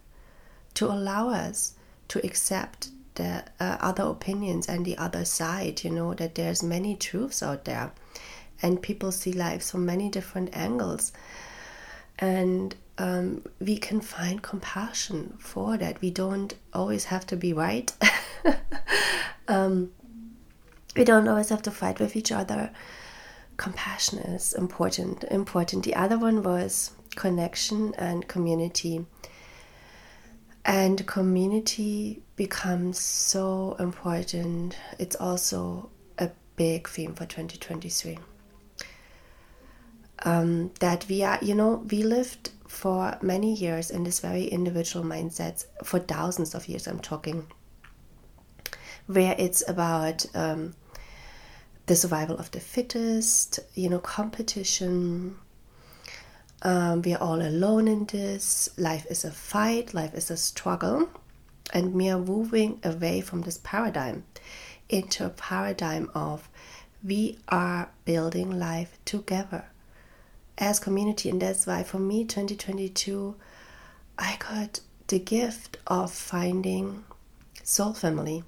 to 0.74 0.86
allow 0.86 1.28
us 1.28 1.74
to 2.08 2.24
accept 2.24 2.88
the 3.16 3.44
uh, 3.60 3.76
other 3.80 4.04
opinions 4.04 4.68
and 4.68 4.84
the 4.84 4.96
other 4.96 5.24
side, 5.24 5.84
you 5.84 5.90
know, 5.90 6.14
that 6.14 6.34
there's 6.34 6.62
many 6.62 6.96
truths 6.96 7.42
out 7.42 7.64
there 7.64 7.92
and 8.62 8.80
people 8.80 9.12
see 9.12 9.32
lives 9.32 9.70
from 9.70 9.84
many 9.84 10.08
different 10.08 10.56
angles. 10.56 11.12
And 12.18 12.74
um, 12.98 13.42
we 13.60 13.76
can 13.76 14.00
find 14.00 14.42
compassion 14.42 15.36
for 15.38 15.76
that. 15.76 16.00
We 16.00 16.10
don't 16.10 16.54
always 16.72 17.04
have 17.06 17.26
to 17.26 17.36
be 17.36 17.52
right. 17.52 17.92
um, 19.48 19.92
we 20.96 21.04
don't 21.04 21.28
always 21.28 21.50
have 21.50 21.62
to 21.62 21.70
fight 21.70 22.00
with 22.00 22.16
each 22.16 22.32
other. 22.32 22.70
Compassion 23.56 24.18
is 24.18 24.52
important. 24.54 25.24
Important. 25.24 25.84
The 25.84 25.94
other 25.94 26.18
one 26.18 26.42
was 26.42 26.92
connection 27.14 27.94
and 27.96 28.26
community. 28.26 29.04
And 30.64 31.06
community 31.06 32.22
becomes 32.34 32.98
so 32.98 33.76
important. 33.78 34.76
It's 34.98 35.16
also 35.16 35.90
a 36.18 36.30
big 36.56 36.88
theme 36.88 37.14
for 37.14 37.24
2023. 37.24 38.18
Um, 40.24 40.72
that 40.80 41.06
we 41.08 41.22
are, 41.22 41.38
you 41.42 41.54
know, 41.54 41.84
we 41.90 42.02
lived 42.02 42.50
for 42.66 43.16
many 43.22 43.54
years 43.54 43.90
in 43.90 44.02
this 44.02 44.20
very 44.20 44.44
individual 44.44 45.04
mindsets 45.04 45.66
for 45.84 45.98
thousands 45.98 46.54
of 46.54 46.68
years, 46.68 46.86
I'm 46.86 47.00
talking, 47.00 47.46
where 49.06 49.36
it's 49.38 49.66
about 49.68 50.26
um, 50.34 50.74
the 51.86 51.96
survival 51.96 52.36
of 52.36 52.50
the 52.50 52.60
fittest, 52.60 53.60
you 53.74 53.88
know, 53.88 54.00
competition. 54.00 55.36
Um, 56.62 57.02
we 57.02 57.14
are 57.14 57.22
all 57.22 57.40
alone 57.40 57.86
in 57.86 58.06
this. 58.06 58.68
Life 58.76 59.06
is 59.08 59.24
a 59.24 59.30
fight, 59.30 59.94
life 59.94 60.14
is 60.14 60.30
a 60.30 60.36
struggle. 60.36 61.08
And 61.72 61.94
we 61.94 62.08
are 62.08 62.18
moving 62.18 62.80
away 62.84 63.20
from 63.20 63.42
this 63.42 63.58
paradigm 63.58 64.24
into 64.88 65.26
a 65.26 65.30
paradigm 65.30 66.10
of 66.14 66.48
we 67.04 67.38
are 67.48 67.90
building 68.04 68.58
life 68.58 68.98
together 69.04 69.66
as 70.58 70.80
community. 70.80 71.28
And 71.28 71.42
that's 71.42 71.66
why 71.66 71.82
for 71.82 71.98
me, 71.98 72.24
2022, 72.24 73.34
I 74.18 74.36
got 74.38 74.80
the 75.08 75.18
gift 75.18 75.76
of 75.86 76.12
finding 76.12 77.04
soul 77.62 77.92
family 77.92 78.44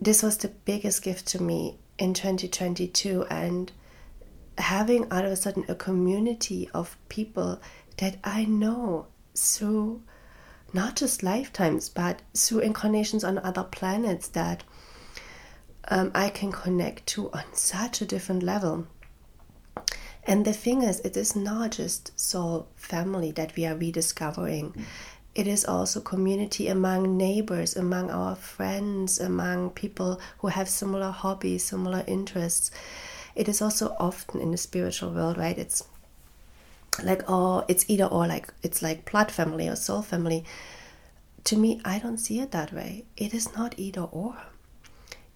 this 0.00 0.22
was 0.22 0.38
the 0.38 0.48
biggest 0.48 1.02
gift 1.02 1.26
to 1.28 1.42
me 1.42 1.78
in 1.98 2.14
2022 2.14 3.24
and 3.30 3.72
having 4.58 5.10
all 5.12 5.24
of 5.24 5.32
a 5.32 5.36
sudden 5.36 5.64
a 5.68 5.74
community 5.74 6.68
of 6.74 6.96
people 7.08 7.60
that 7.98 8.16
I 8.24 8.44
know 8.44 9.06
through 9.34 10.02
not 10.72 10.96
just 10.96 11.22
lifetimes 11.22 11.88
but 11.88 12.20
through 12.34 12.60
incarnations 12.60 13.24
on 13.24 13.38
other 13.38 13.64
planets 13.64 14.28
that 14.28 14.64
um, 15.88 16.10
I 16.14 16.28
can 16.28 16.52
connect 16.52 17.06
to 17.08 17.30
on 17.30 17.44
such 17.52 18.00
a 18.00 18.06
different 18.06 18.42
level. 18.42 18.86
And 20.24 20.44
the 20.44 20.52
thing 20.52 20.82
is, 20.82 20.98
it 21.00 21.16
is 21.16 21.36
not 21.36 21.72
just 21.72 22.18
soul 22.18 22.68
family 22.74 23.30
that 23.32 23.54
we 23.54 23.64
are 23.64 23.76
rediscovering 23.76 24.84
it 25.36 25.46
is 25.46 25.66
also 25.66 26.00
community 26.00 26.66
among 26.66 27.18
neighbors, 27.18 27.76
among 27.76 28.10
our 28.10 28.34
friends, 28.34 29.20
among 29.20 29.68
people 29.68 30.18
who 30.38 30.48
have 30.48 30.66
similar 30.66 31.10
hobbies, 31.10 31.62
similar 31.62 32.02
interests. 32.06 32.70
It 33.34 33.46
is 33.46 33.60
also 33.60 33.94
often 34.00 34.40
in 34.40 34.50
the 34.50 34.56
spiritual 34.56 35.10
world, 35.10 35.36
right? 35.36 35.58
It's 35.58 35.84
like 37.04 37.22
oh, 37.28 37.66
it's 37.68 37.84
either 37.86 38.06
or, 38.06 38.26
like 38.26 38.48
it's 38.62 38.80
like 38.80 39.10
blood 39.10 39.30
family 39.30 39.68
or 39.68 39.76
soul 39.76 40.00
family. 40.00 40.42
To 41.44 41.56
me, 41.58 41.82
I 41.84 41.98
don't 41.98 42.16
see 42.16 42.40
it 42.40 42.52
that 42.52 42.72
way. 42.72 43.04
It 43.18 43.34
is 43.34 43.54
not 43.54 43.78
either 43.78 44.08
or. 44.10 44.38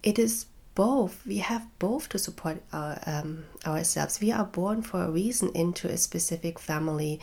It 0.01 0.17
is 0.17 0.47
both. 0.73 1.23
We 1.27 1.37
have 1.37 1.67
both 1.77 2.09
to 2.09 2.17
support 2.17 2.63
our, 2.73 2.99
um, 3.05 3.45
ourselves. 3.67 4.19
We 4.19 4.31
are 4.31 4.45
born 4.45 4.81
for 4.81 5.03
a 5.03 5.11
reason 5.11 5.51
into 5.53 5.87
a 5.89 5.97
specific 5.97 6.57
family. 6.57 7.19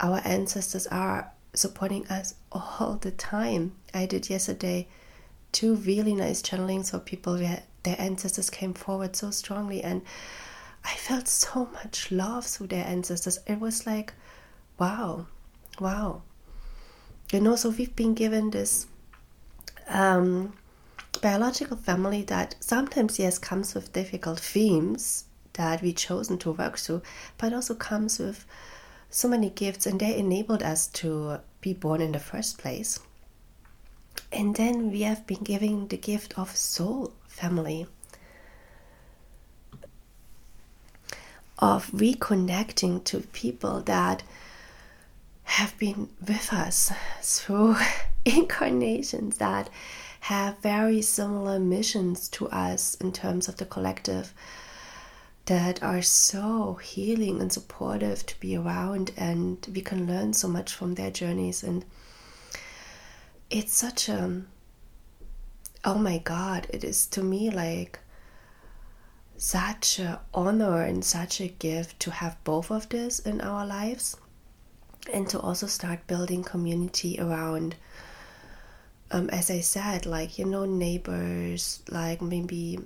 Our 0.00 0.20
ancestors 0.24 0.88
are 0.88 1.31
supporting 1.54 2.06
us 2.08 2.34
all 2.50 2.98
the 3.00 3.10
time. 3.10 3.72
I 3.92 4.06
did 4.06 4.30
yesterday 4.30 4.88
two 5.52 5.76
really 5.76 6.14
nice 6.14 6.42
channelings 6.42 6.90
for 6.90 6.98
people 6.98 7.34
where 7.34 7.62
their 7.82 7.96
ancestors 7.98 8.48
came 8.48 8.74
forward 8.74 9.14
so 9.14 9.30
strongly 9.30 9.82
and 9.82 10.02
I 10.84 10.94
felt 10.94 11.28
so 11.28 11.68
much 11.72 12.10
love 12.10 12.46
through 12.46 12.68
their 12.68 12.86
ancestors. 12.86 13.38
It 13.46 13.60
was 13.60 13.86
like, 13.86 14.14
wow, 14.78 15.26
wow. 15.78 16.22
You 17.32 17.40
know, 17.40 17.56
so 17.56 17.70
we've 17.70 17.94
been 17.94 18.14
given 18.14 18.50
this 18.50 18.86
um, 19.88 20.54
biological 21.20 21.76
family 21.76 22.22
that 22.22 22.56
sometimes, 22.60 23.18
yes, 23.18 23.38
comes 23.38 23.74
with 23.74 23.92
difficult 23.92 24.40
themes 24.40 25.24
that 25.54 25.82
we've 25.82 25.96
chosen 25.96 26.38
to 26.38 26.52
work 26.52 26.78
through, 26.78 27.02
but 27.38 27.52
also 27.52 27.74
comes 27.74 28.18
with 28.18 28.44
so 29.12 29.28
many 29.28 29.50
gifts 29.50 29.86
and 29.86 30.00
they 30.00 30.16
enabled 30.16 30.62
us 30.62 30.86
to 30.88 31.38
be 31.60 31.74
born 31.74 32.00
in 32.00 32.12
the 32.12 32.18
first 32.18 32.56
place. 32.56 32.98
And 34.32 34.56
then 34.56 34.90
we 34.90 35.02
have 35.02 35.26
been 35.26 35.44
given 35.44 35.88
the 35.88 35.98
gift 35.98 36.38
of 36.38 36.56
soul 36.56 37.12
family, 37.28 37.86
of 41.58 41.90
reconnecting 41.90 43.04
to 43.04 43.20
people 43.20 43.82
that 43.82 44.22
have 45.44 45.76
been 45.78 46.08
with 46.26 46.50
us 46.50 46.90
through 47.20 47.76
incarnations 48.24 49.36
that 49.36 49.68
have 50.20 50.58
very 50.60 51.02
similar 51.02 51.58
missions 51.58 52.28
to 52.30 52.48
us 52.48 52.94
in 52.94 53.12
terms 53.12 53.46
of 53.46 53.58
the 53.58 53.66
collective 53.66 54.32
that 55.46 55.82
are 55.82 56.02
so 56.02 56.74
healing 56.74 57.40
and 57.40 57.52
supportive 57.52 58.24
to 58.26 58.38
be 58.40 58.56
around 58.56 59.10
and 59.16 59.66
we 59.74 59.80
can 59.80 60.06
learn 60.06 60.32
so 60.32 60.48
much 60.48 60.72
from 60.72 60.94
their 60.94 61.10
journeys. 61.10 61.62
And 61.62 61.84
it's 63.52 63.74
such 63.74 64.08
a 64.08 64.42
oh 65.84 65.98
my 65.98 66.16
god 66.18 66.66
it 66.70 66.82
is 66.84 67.06
to 67.06 67.22
me 67.22 67.50
like 67.50 67.98
such 69.36 69.98
an 69.98 70.16
honor 70.32 70.82
and 70.82 71.04
such 71.04 71.40
a 71.40 71.48
gift 71.48 72.00
to 72.00 72.10
have 72.10 72.42
both 72.44 72.70
of 72.70 72.88
this 72.88 73.18
in 73.18 73.40
our 73.40 73.66
lives 73.66 74.16
and 75.12 75.28
to 75.28 75.38
also 75.40 75.66
start 75.66 76.06
building 76.06 76.42
community 76.42 77.18
around 77.20 77.74
um, 79.10 79.28
as 79.30 79.50
i 79.50 79.60
said 79.60 80.06
like 80.06 80.38
you 80.38 80.44
know 80.46 80.64
neighbors 80.64 81.82
like 81.90 82.22
maybe 82.22 82.78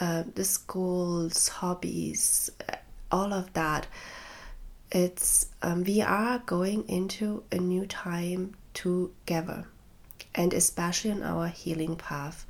uh, 0.00 0.24
the 0.34 0.44
schools, 0.44 1.48
hobbies, 1.48 2.50
all 3.10 3.32
of 3.32 3.52
that. 3.52 3.86
It's 4.90 5.48
um, 5.62 5.84
we 5.84 6.00
are 6.02 6.38
going 6.40 6.88
into 6.88 7.42
a 7.50 7.56
new 7.58 7.86
time 7.86 8.54
together, 8.74 9.66
and 10.34 10.52
especially 10.52 11.10
on 11.12 11.22
our 11.22 11.48
healing 11.48 11.96
path, 11.96 12.46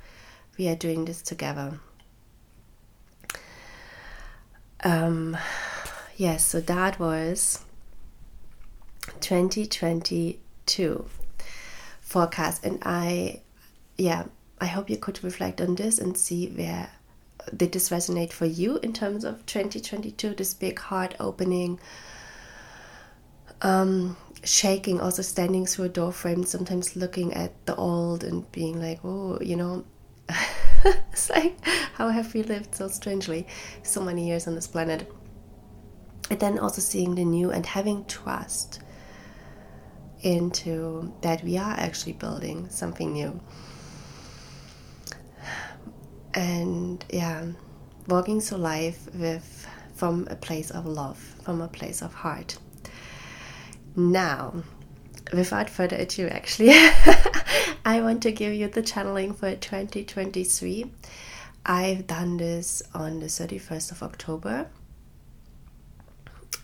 we 0.57 0.67
are 0.67 0.75
doing 0.75 1.05
this 1.05 1.21
together. 1.21 1.79
Um, 4.83 5.37
yes, 6.15 6.45
so 6.45 6.61
that 6.61 6.99
was 6.99 7.63
2022 9.21 11.05
forecast, 12.01 12.63
and 12.63 12.79
I, 12.83 13.41
yeah, 13.97 14.25
I 14.61 14.65
hope 14.67 14.89
you 14.89 14.97
could 14.97 15.23
reflect 15.23 15.59
on 15.61 15.75
this 15.75 15.97
and 15.97 16.15
see 16.15 16.47
where 16.49 16.91
did 17.55 17.71
this 17.71 17.89
resonate 17.89 18.31
for 18.31 18.45
you 18.45 18.77
in 18.77 18.93
terms 18.93 19.23
of 19.23 19.45
2022 19.45 20.35
this 20.35 20.53
big 20.53 20.79
heart 20.79 21.15
opening 21.19 21.79
um, 23.61 24.15
shaking 24.43 24.99
also 24.99 25.21
standing 25.21 25.65
through 25.65 25.85
a 25.85 25.89
door 25.89 26.11
frame 26.11 26.43
sometimes 26.43 26.95
looking 26.95 27.33
at 27.33 27.53
the 27.65 27.75
old 27.75 28.23
and 28.23 28.51
being 28.51 28.79
like 28.79 28.99
oh 29.03 29.39
you 29.41 29.55
know 29.55 29.83
it's 30.85 31.29
like, 31.29 31.55
how 31.93 32.09
have 32.09 32.33
we 32.33 32.43
lived 32.43 32.75
so 32.75 32.87
strangely 32.87 33.47
so 33.83 34.01
many 34.01 34.27
years 34.27 34.47
on 34.47 34.55
this 34.55 34.67
planet? 34.67 35.11
And 36.29 36.39
then 36.39 36.59
also 36.59 36.81
seeing 36.81 37.15
the 37.15 37.25
new 37.25 37.51
and 37.51 37.65
having 37.65 38.05
trust 38.05 38.81
into 40.21 41.13
that 41.21 41.43
we 41.43 41.57
are 41.57 41.73
actually 41.73 42.13
building 42.13 42.67
something 42.69 43.13
new. 43.13 43.39
And 46.35 47.03
yeah, 47.09 47.45
walking 48.07 48.41
through 48.41 48.59
life 48.59 49.07
with 49.15 49.67
from 49.95 50.27
a 50.29 50.35
place 50.35 50.71
of 50.71 50.85
love, 50.85 51.17
from 51.43 51.61
a 51.61 51.67
place 51.67 52.01
of 52.01 52.13
heart. 52.13 52.57
Now, 53.95 54.63
without 55.31 55.69
further 55.69 55.95
ado, 55.95 56.27
actually, 56.27 56.71
I 57.85 58.01
want 58.01 58.21
to 58.23 58.31
give 58.31 58.53
you 58.53 58.67
the 58.67 58.81
channeling 58.81 59.33
for 59.33 59.55
2023. 59.55 60.91
I've 61.65 62.05
done 62.05 62.37
this 62.37 62.83
on 62.93 63.21
the 63.21 63.27
31st 63.27 63.91
of 63.91 64.03
October. 64.03 64.67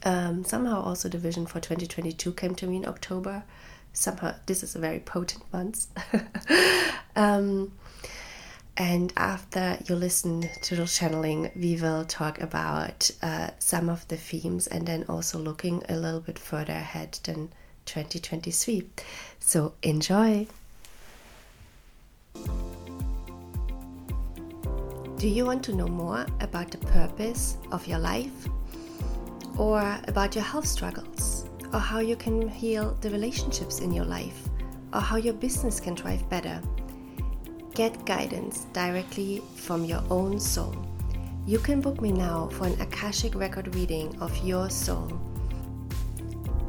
Um, 0.03 0.43
somehow, 0.43 0.81
also 0.81 1.09
the 1.09 1.17
vision 1.17 1.45
for 1.45 1.59
2022 1.59 2.33
came 2.33 2.55
to 2.55 2.67
me 2.67 2.77
in 2.77 2.85
October. 2.87 3.43
Somehow, 3.93 4.35
this 4.45 4.61
is 4.61 4.75
a 4.75 4.79
very 4.79 4.99
potent 4.99 5.43
month. 5.53 5.87
um, 7.15 7.71
and 8.81 9.13
after 9.15 9.77
you 9.85 9.93
listen 9.93 10.49
to 10.63 10.75
the 10.75 10.87
channeling, 10.87 11.51
we 11.55 11.75
will 11.75 12.03
talk 12.03 12.41
about 12.41 13.11
uh, 13.21 13.51
some 13.59 13.89
of 13.89 14.07
the 14.07 14.17
themes 14.17 14.65
and 14.65 14.87
then 14.87 15.05
also 15.07 15.37
looking 15.37 15.83
a 15.87 15.95
little 15.95 16.19
bit 16.19 16.39
further 16.39 16.73
ahead 16.73 17.19
than 17.23 17.51
2023. 17.85 18.87
So 19.39 19.73
enjoy! 19.83 20.47
Do 25.17 25.27
you 25.27 25.45
want 25.45 25.63
to 25.65 25.75
know 25.75 25.87
more 25.87 26.25
about 26.39 26.71
the 26.71 26.79
purpose 26.79 27.57
of 27.71 27.85
your 27.85 27.99
life? 27.99 28.47
Or 29.59 29.99
about 30.07 30.33
your 30.33 30.43
health 30.43 30.65
struggles? 30.65 31.45
Or 31.71 31.79
how 31.79 31.99
you 31.99 32.15
can 32.15 32.49
heal 32.49 32.97
the 33.01 33.11
relationships 33.11 33.79
in 33.79 33.93
your 33.93 34.05
life? 34.05 34.49
Or 34.91 35.01
how 35.01 35.17
your 35.17 35.35
business 35.35 35.79
can 35.79 35.95
thrive 35.95 36.27
better? 36.31 36.59
Get 37.81 38.05
guidance 38.05 38.65
directly 38.73 39.41
from 39.55 39.85
your 39.85 40.03
own 40.11 40.39
soul. 40.39 40.75
You 41.47 41.57
can 41.57 41.81
book 41.81 41.99
me 41.99 42.11
now 42.11 42.47
for 42.51 42.67
an 42.67 42.79
Akashic 42.79 43.33
record 43.33 43.73
reading 43.73 44.15
of 44.21 44.37
your 44.45 44.69
soul. 44.69 45.19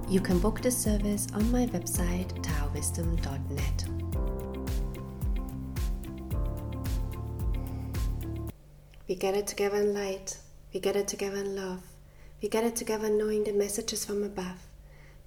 You 0.09 0.21
can 0.23 0.39
book 0.39 0.63
the 0.63 0.71
service 0.71 1.27
on 1.35 1.53
my 1.53 1.67
website 1.67 2.33
taowisdom.net. 2.43 3.85
We 9.07 9.15
get 9.15 9.35
it 9.35 9.47
together 9.47 9.83
in 9.83 9.93
light, 9.93 10.39
we 10.73 10.81
get 10.81 10.97
it 10.97 11.09
together 11.09 11.41
in 11.45 11.55
love, 11.55 11.83
we 12.41 12.49
get 12.49 12.65
it 12.65 12.75
together 12.75 13.11
knowing 13.11 13.45
the 13.45 13.53
messages 13.53 14.07
from 14.07 14.25
above. 14.25 14.67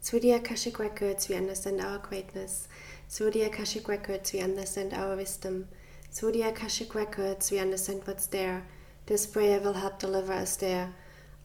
Through 0.02 0.22
the 0.22 0.32
Akashic 0.32 0.80
records, 0.80 1.30
we 1.30 1.36
understand 1.36 1.80
our 1.80 2.00
greatness 2.00 2.68
through 3.10 3.32
the 3.32 3.44
Akashic 3.44 3.88
Records, 3.88 4.34
we 4.34 4.40
understand 4.40 4.94
our 4.94 5.16
wisdom. 5.16 5.68
Through 6.12 6.34
the 6.34 6.44
Akashic 6.44 6.96
Records, 6.96 7.52
we 7.52 7.60
understand 7.60 8.02
what's 8.06 8.28
there. 8.28 8.66
This 9.06 9.26
prayer 9.26 9.60
will 9.60 9.74
help 9.74 10.00
deliver 10.00 10.34
us 10.34 10.56
there. 10.56 10.94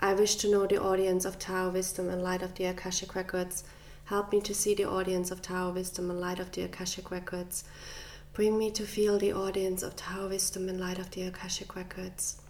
I 0.01 0.14
wish 0.14 0.37
to 0.37 0.51
know 0.51 0.66
the 0.66 0.83
audience 0.83 1.25
of 1.25 1.38
Tao 1.38 1.68
Wisdom 1.68 2.09
in 2.09 2.23
light 2.23 2.42
of 2.42 2.55
the 2.55 2.64
Akashic 2.64 3.14
Records. 3.14 3.64
Help 4.05 4.33
me 4.33 4.40
to 4.40 4.55
see 4.55 4.75
the 4.75 4.87
audience 4.88 5.31
of 5.31 5.42
Tao 5.42 5.70
Wisdom 5.70 6.11
in 6.11 6.20
light 6.20 6.40
of 6.40 6.51
the 6.53 6.62
Akashic 6.62 7.11
Records. 7.11 7.64
Bring 8.33 8.57
me 8.57 8.70
to 8.70 8.87
feel 8.87 9.18
the 9.18 9.33
audience 9.33 9.83
of 9.83 9.94
Tao 9.96 10.29
Wisdom 10.29 10.68
in 10.68 10.81
light 10.81 10.99
of 10.99 11.11
the 11.11 11.23
Akashic 11.23 11.77
Records. 11.77 12.40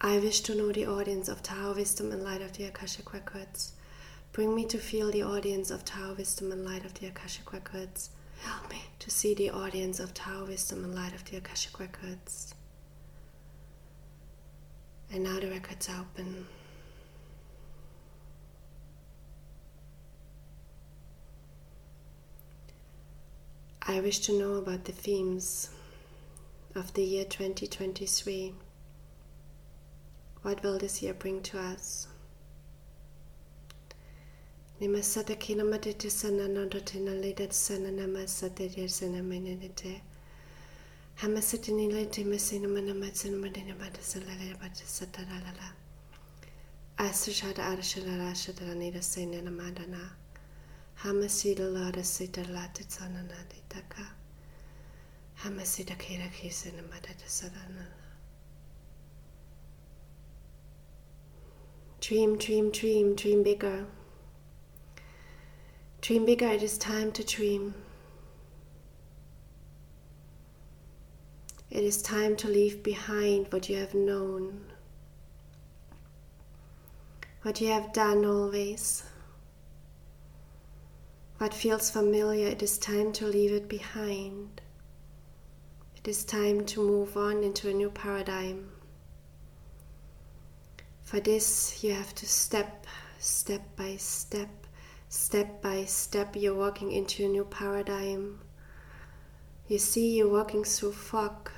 I 0.00 0.18
wish 0.18 0.40
to 0.40 0.54
know 0.54 0.72
the 0.72 0.86
audience 0.86 1.28
of 1.28 1.42
Tao 1.42 1.74
Wisdom 1.74 2.10
in 2.12 2.24
light 2.24 2.40
of 2.40 2.54
the 2.54 2.64
Akashic 2.64 3.12
Records. 3.12 3.72
Bring 4.32 4.54
me 4.54 4.64
to 4.64 4.78
feel 4.78 5.10
the 5.10 5.22
audience 5.22 5.70
of 5.70 5.84
Tao 5.84 6.14
Wisdom 6.14 6.50
in 6.50 6.64
light 6.64 6.86
of 6.86 6.94
the 6.94 7.06
Akashic 7.08 7.52
Records. 7.52 8.10
Help 8.42 8.70
me 8.70 8.82
to 8.98 9.10
see 9.10 9.34
the 9.34 9.50
audience 9.50 10.00
of 10.00 10.12
Tao 10.14 10.44
wisdom 10.44 10.84
in 10.84 10.94
light 10.94 11.14
of 11.14 11.24
the 11.24 11.36
Akashic 11.36 11.78
records. 11.78 12.54
And 15.12 15.24
now 15.24 15.40
the 15.40 15.48
records 15.48 15.88
open. 15.88 16.46
I 23.82 23.98
wish 24.00 24.20
to 24.20 24.38
know 24.38 24.54
about 24.54 24.84
the 24.84 24.92
themes 24.92 25.70
of 26.76 26.94
the 26.94 27.02
year 27.02 27.24
2023. 27.24 28.54
What 30.42 30.62
will 30.62 30.78
this 30.78 31.02
year 31.02 31.12
bring 31.12 31.42
to 31.42 31.58
us? 31.58 32.06
Nimasata 34.80 35.34
kina 35.38 35.64
matete 35.64 36.10
sana 36.10 36.48
nondo 36.48 36.80
tina 36.80 37.10
ledat 37.12 37.52
sana 37.52 37.90
sana 43.14 43.36
madina 43.36 43.74
bata 43.78 44.00
salala 44.00 44.58
bata 44.58 44.84
satarala. 44.86 45.74
Asashada 46.96 47.62
arashala 47.66 48.16
rashadra 48.16 48.74
nida 48.74 49.02
namadana. 49.42 50.12
Lada 51.70 52.02
sita 52.02 52.42
naditaka. 53.22 54.14
Kira 55.96 56.28
kisa 56.28 56.70
namadata 56.70 57.28
sadana. 57.28 57.86
Dream, 62.00 62.38
dream, 62.38 62.70
dream, 62.70 63.14
dream 63.14 63.42
bigger. 63.42 63.86
Dream 66.00 66.24
bigger, 66.24 66.48
it 66.48 66.62
is 66.62 66.78
time 66.78 67.12
to 67.12 67.24
dream. 67.24 67.74
It 71.70 71.84
is 71.84 72.02
time 72.02 72.36
to 72.36 72.48
leave 72.48 72.82
behind 72.82 73.52
what 73.52 73.68
you 73.68 73.76
have 73.76 73.94
known, 73.94 74.60
what 77.42 77.60
you 77.60 77.68
have 77.68 77.92
done 77.92 78.24
always. 78.24 79.04
What 81.38 81.54
feels 81.54 81.90
familiar, 81.90 82.48
it 82.48 82.62
is 82.62 82.76
time 82.76 83.12
to 83.12 83.26
leave 83.26 83.52
it 83.52 83.68
behind. 83.68 84.60
It 85.96 86.08
is 86.08 86.24
time 86.24 86.66
to 86.66 86.80
move 86.80 87.16
on 87.16 87.42
into 87.42 87.70
a 87.70 87.72
new 87.72 87.90
paradigm. 87.90 88.70
For 91.02 91.20
this, 91.20 91.82
you 91.82 91.92
have 91.94 92.14
to 92.16 92.26
step, 92.26 92.86
step 93.18 93.62
by 93.76 93.96
step, 93.96 94.59
step 95.10 95.60
by 95.60 95.84
step 95.84 96.36
you're 96.36 96.54
walking 96.54 96.92
into 96.92 97.24
a 97.24 97.28
new 97.28 97.44
paradigm. 97.44 98.38
You 99.66 99.78
see, 99.78 100.16
you're 100.16 100.30
walking 100.30 100.62
through 100.62 100.92
fog. 100.92 101.50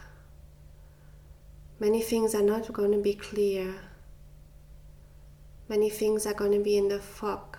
Many 1.79 2.01
things 2.01 2.35
are 2.35 2.43
not 2.43 2.73
going 2.73 2.93
to 2.93 3.03
be 3.03 3.13
clear. 3.13 3.75
Many 5.69 5.91
things 5.91 6.27
are 6.27 6.33
going 6.33 6.53
to 6.53 6.65
be 6.65 6.79
in 6.79 6.89
the 6.89 6.99
fog. 6.99 7.59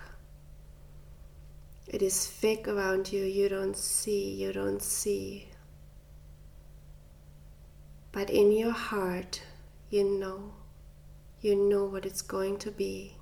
It 1.86 2.02
is 2.02 2.26
thick 2.26 2.66
around 2.66 3.12
you, 3.12 3.22
you 3.22 3.48
don't 3.48 3.76
see, 3.76 4.32
you 4.32 4.52
don't 4.52 4.82
see. 4.82 5.48
But 8.10 8.30
in 8.30 8.50
your 8.50 8.72
heart, 8.72 9.42
you 9.90 10.02
know, 10.02 10.54
you 11.40 11.54
know 11.54 11.84
what 11.84 12.04
it's 12.04 12.22
going 12.22 12.58
to 12.58 12.72
be 12.72 13.16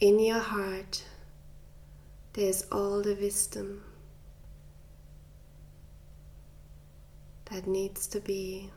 in 0.00 0.18
your 0.18 0.40
heart, 0.40 1.04
there's 2.32 2.62
all 2.72 3.00
the 3.00 3.14
wisdom 3.14 3.82
that 7.50 7.66
needs 7.66 8.06
to 8.08 8.20
be. 8.20 8.70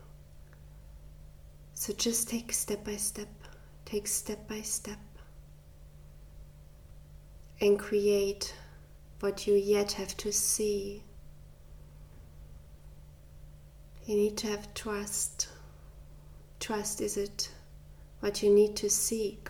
So 1.74 1.94
just 1.94 2.30
take 2.30 2.54
step 2.54 2.86
by 2.86 2.98
step, 2.98 3.30
take 3.86 4.08
step 4.08 4.48
by 4.48 4.62
step, 4.62 5.00
and 7.62 7.80
create 7.80 8.54
what 9.20 9.48
you 9.48 9.56
yet 9.56 9.94
have 9.94 10.16
to 10.18 10.32
see. 10.32 11.04
You 14.06 14.16
need 14.16 14.38
to 14.38 14.48
have 14.48 14.74
trust. 14.74 15.50
Trust 16.60 17.02
is 17.02 17.18
it 17.18 17.52
what 18.20 18.44
you 18.44 18.54
need 18.54 18.76
to 18.78 18.90
seek. 18.90 19.50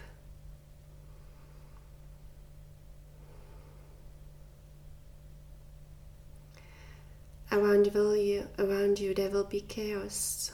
Around 7.49 7.87
you, 7.95 8.47
around 8.59 8.99
you 8.99 9.13
there 9.13 9.29
will 9.29 9.45
be 9.45 9.61
chaos. 9.61 10.51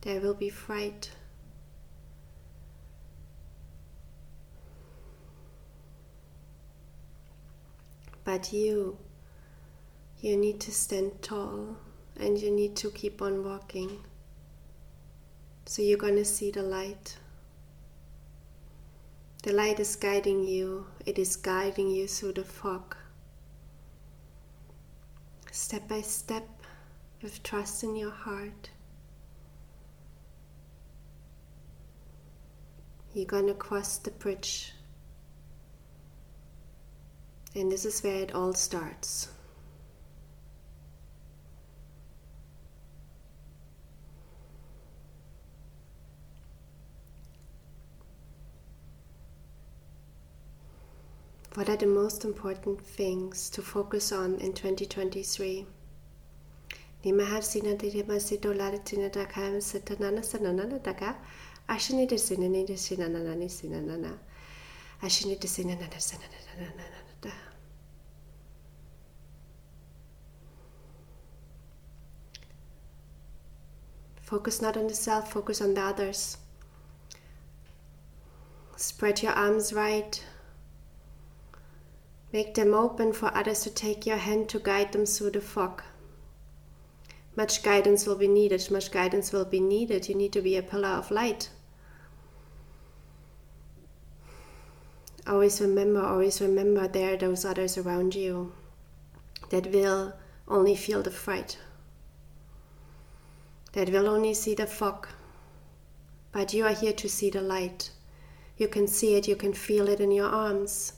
There 0.00 0.20
will 0.20 0.34
be 0.34 0.48
fright. 0.48 1.10
But 8.24 8.52
you, 8.52 8.96
you 10.20 10.36
need 10.36 10.60
to 10.60 10.72
stand 10.72 11.20
tall 11.20 11.76
and 12.18 12.38
you 12.38 12.50
need 12.50 12.76
to 12.76 12.90
keep 12.90 13.20
on 13.20 13.44
walking. 13.44 13.98
So 15.66 15.82
you're 15.82 15.98
going 15.98 16.16
to 16.16 16.24
see 16.24 16.50
the 16.50 16.62
light. 16.62 17.16
The 19.42 19.52
light 19.52 19.80
is 19.80 19.96
guiding 19.96 20.44
you, 20.44 20.86
it 21.06 21.18
is 21.18 21.36
guiding 21.36 21.90
you 21.90 22.06
through 22.06 22.34
the 22.34 22.44
fog. 22.44 22.96
Step 25.52 25.88
by 25.88 26.00
step, 26.00 26.48
with 27.22 27.42
trust 27.42 27.82
in 27.82 27.96
your 27.96 28.10
heart. 28.10 28.70
You're 33.12 33.26
to 33.48 33.54
cross 33.54 33.98
the 33.98 34.12
bridge. 34.12 34.72
And 37.56 37.70
this 37.70 37.84
is 37.84 38.00
where 38.02 38.22
it 38.22 38.34
all 38.34 38.54
starts. 38.54 39.28
What 51.54 51.68
are 51.68 51.76
the 51.76 51.86
most 51.86 52.24
important 52.24 52.80
things 52.80 53.50
to 53.50 53.60
focus 53.60 54.12
on 54.12 54.36
in 54.36 54.52
2023? 54.52 55.66
Nima 57.04 57.26
har 57.26 57.42
sina 57.42 57.74
diri 57.76 58.04
masito 58.04 58.56
lara 58.56 58.78
tina 58.78 59.08
da 59.08 59.24
kaya 59.26 59.50
masita 59.50 59.98
nana 59.98 60.20
sanana 60.22 60.78
daga 60.80 61.16
ashini 61.68 62.06
de 62.08 62.18
sina 62.18 62.48
ni 62.48 62.64
de 62.64 62.76
sina 62.76 63.08
nana 63.08 63.34
ni 63.34 63.48
sina 63.48 63.80
nana 63.80 64.16
ashini 65.02 65.40
de 65.40 65.48
sina 65.48 65.74
nana 65.74 66.00
sina 66.00 66.22
nana 66.56 66.70
nana 66.76 67.14
da 67.20 67.30
Focus 74.22 74.62
not 74.62 74.76
on 74.76 74.86
the 74.86 74.94
self, 74.94 75.32
focus 75.32 75.60
on 75.60 75.74
the 75.74 75.80
others. 75.80 76.36
Spread 78.76 79.24
your 79.24 79.32
arms 79.32 79.72
wide 79.72 80.20
Make 82.32 82.54
them 82.54 82.74
open 82.74 83.12
for 83.12 83.34
others 83.36 83.62
to 83.62 83.70
take 83.70 84.06
your 84.06 84.18
hand 84.18 84.48
to 84.50 84.60
guide 84.60 84.92
them 84.92 85.04
through 85.04 85.30
the 85.30 85.40
fog. 85.40 85.82
Much 87.36 87.62
guidance 87.62 88.06
will 88.06 88.16
be 88.16 88.28
needed, 88.28 88.70
much 88.70 88.90
guidance 88.90 89.32
will 89.32 89.44
be 89.44 89.60
needed. 89.60 90.08
You 90.08 90.14
need 90.14 90.32
to 90.32 90.42
be 90.42 90.56
a 90.56 90.62
pillar 90.62 90.88
of 90.88 91.10
light. 91.10 91.50
Always 95.26 95.60
remember, 95.60 96.02
always 96.02 96.40
remember 96.40 96.88
there 96.88 97.14
are 97.14 97.16
those 97.16 97.44
others 97.44 97.78
around 97.78 98.14
you 98.14 98.52
that 99.50 99.72
will 99.72 100.14
only 100.48 100.74
feel 100.74 101.02
the 101.02 101.10
fright, 101.10 101.58
that 103.72 103.90
will 103.90 104.08
only 104.08 104.34
see 104.34 104.54
the 104.54 104.66
fog. 104.66 105.08
But 106.32 106.54
you 106.54 106.64
are 106.64 106.74
here 106.74 106.92
to 106.94 107.08
see 107.08 107.30
the 107.30 107.42
light. 107.42 107.90
You 108.56 108.68
can 108.68 108.86
see 108.86 109.14
it, 109.16 109.28
you 109.28 109.36
can 109.36 109.52
feel 109.52 109.88
it 109.88 110.00
in 110.00 110.10
your 110.10 110.28
arms. 110.28 110.94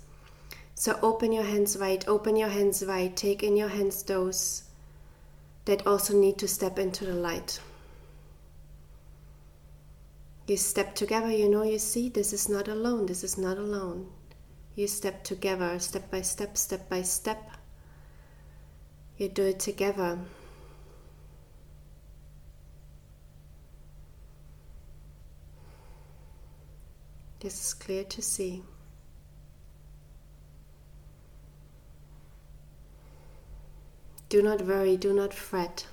So 0.74 0.98
open 1.02 1.32
your 1.32 1.44
hands 1.44 1.76
wide, 1.76 2.04
open 2.08 2.36
your 2.36 2.48
hands 2.48 2.84
wide, 2.84 3.16
take 3.16 3.42
in 3.42 3.56
your 3.56 3.68
hands 3.68 4.02
those 4.02 4.64
that 5.64 5.86
also 5.86 6.16
need 6.16 6.38
to 6.38 6.48
step 6.48 6.78
into 6.78 7.04
the 7.04 7.14
light. 7.14 7.60
You 10.46 10.56
step 10.56 10.94
together, 10.94 11.30
you 11.30 11.48
know, 11.48 11.62
you 11.62 11.78
see, 11.78 12.08
this 12.08 12.32
is 12.32 12.48
not 12.48 12.66
alone, 12.66 13.06
this 13.06 13.22
is 13.22 13.38
not 13.38 13.58
alone. 13.58 14.10
You 14.74 14.88
step 14.88 15.22
together, 15.22 15.78
step 15.78 16.10
by 16.10 16.22
step, 16.22 16.56
step 16.56 16.88
by 16.88 17.02
step. 17.02 17.50
You 19.18 19.28
do 19.28 19.44
it 19.44 19.60
together. 19.60 20.18
This 27.38 27.66
is 27.66 27.74
clear 27.74 28.04
to 28.04 28.22
see. 28.22 28.62
Do 34.32 34.40
not 34.40 34.62
worry, 34.62 34.96
do 34.96 35.12
not 35.12 35.34
fret. 35.34 35.86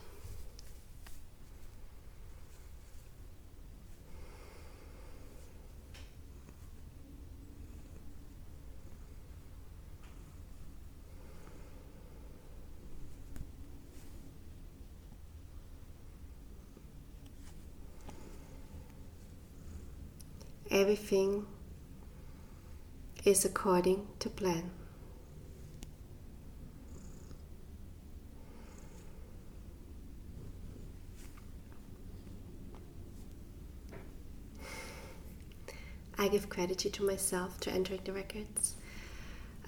Everything 20.71 21.45
is 23.25 23.43
according 23.43 24.07
to 24.19 24.29
plan. 24.29 24.78
I 36.19 36.27
give 36.27 36.49
gratitude 36.49 36.91
to 36.95 37.03
myself 37.05 37.61
to 37.61 37.71
entering 37.71 38.01
the 38.03 38.11
records. 38.11 38.75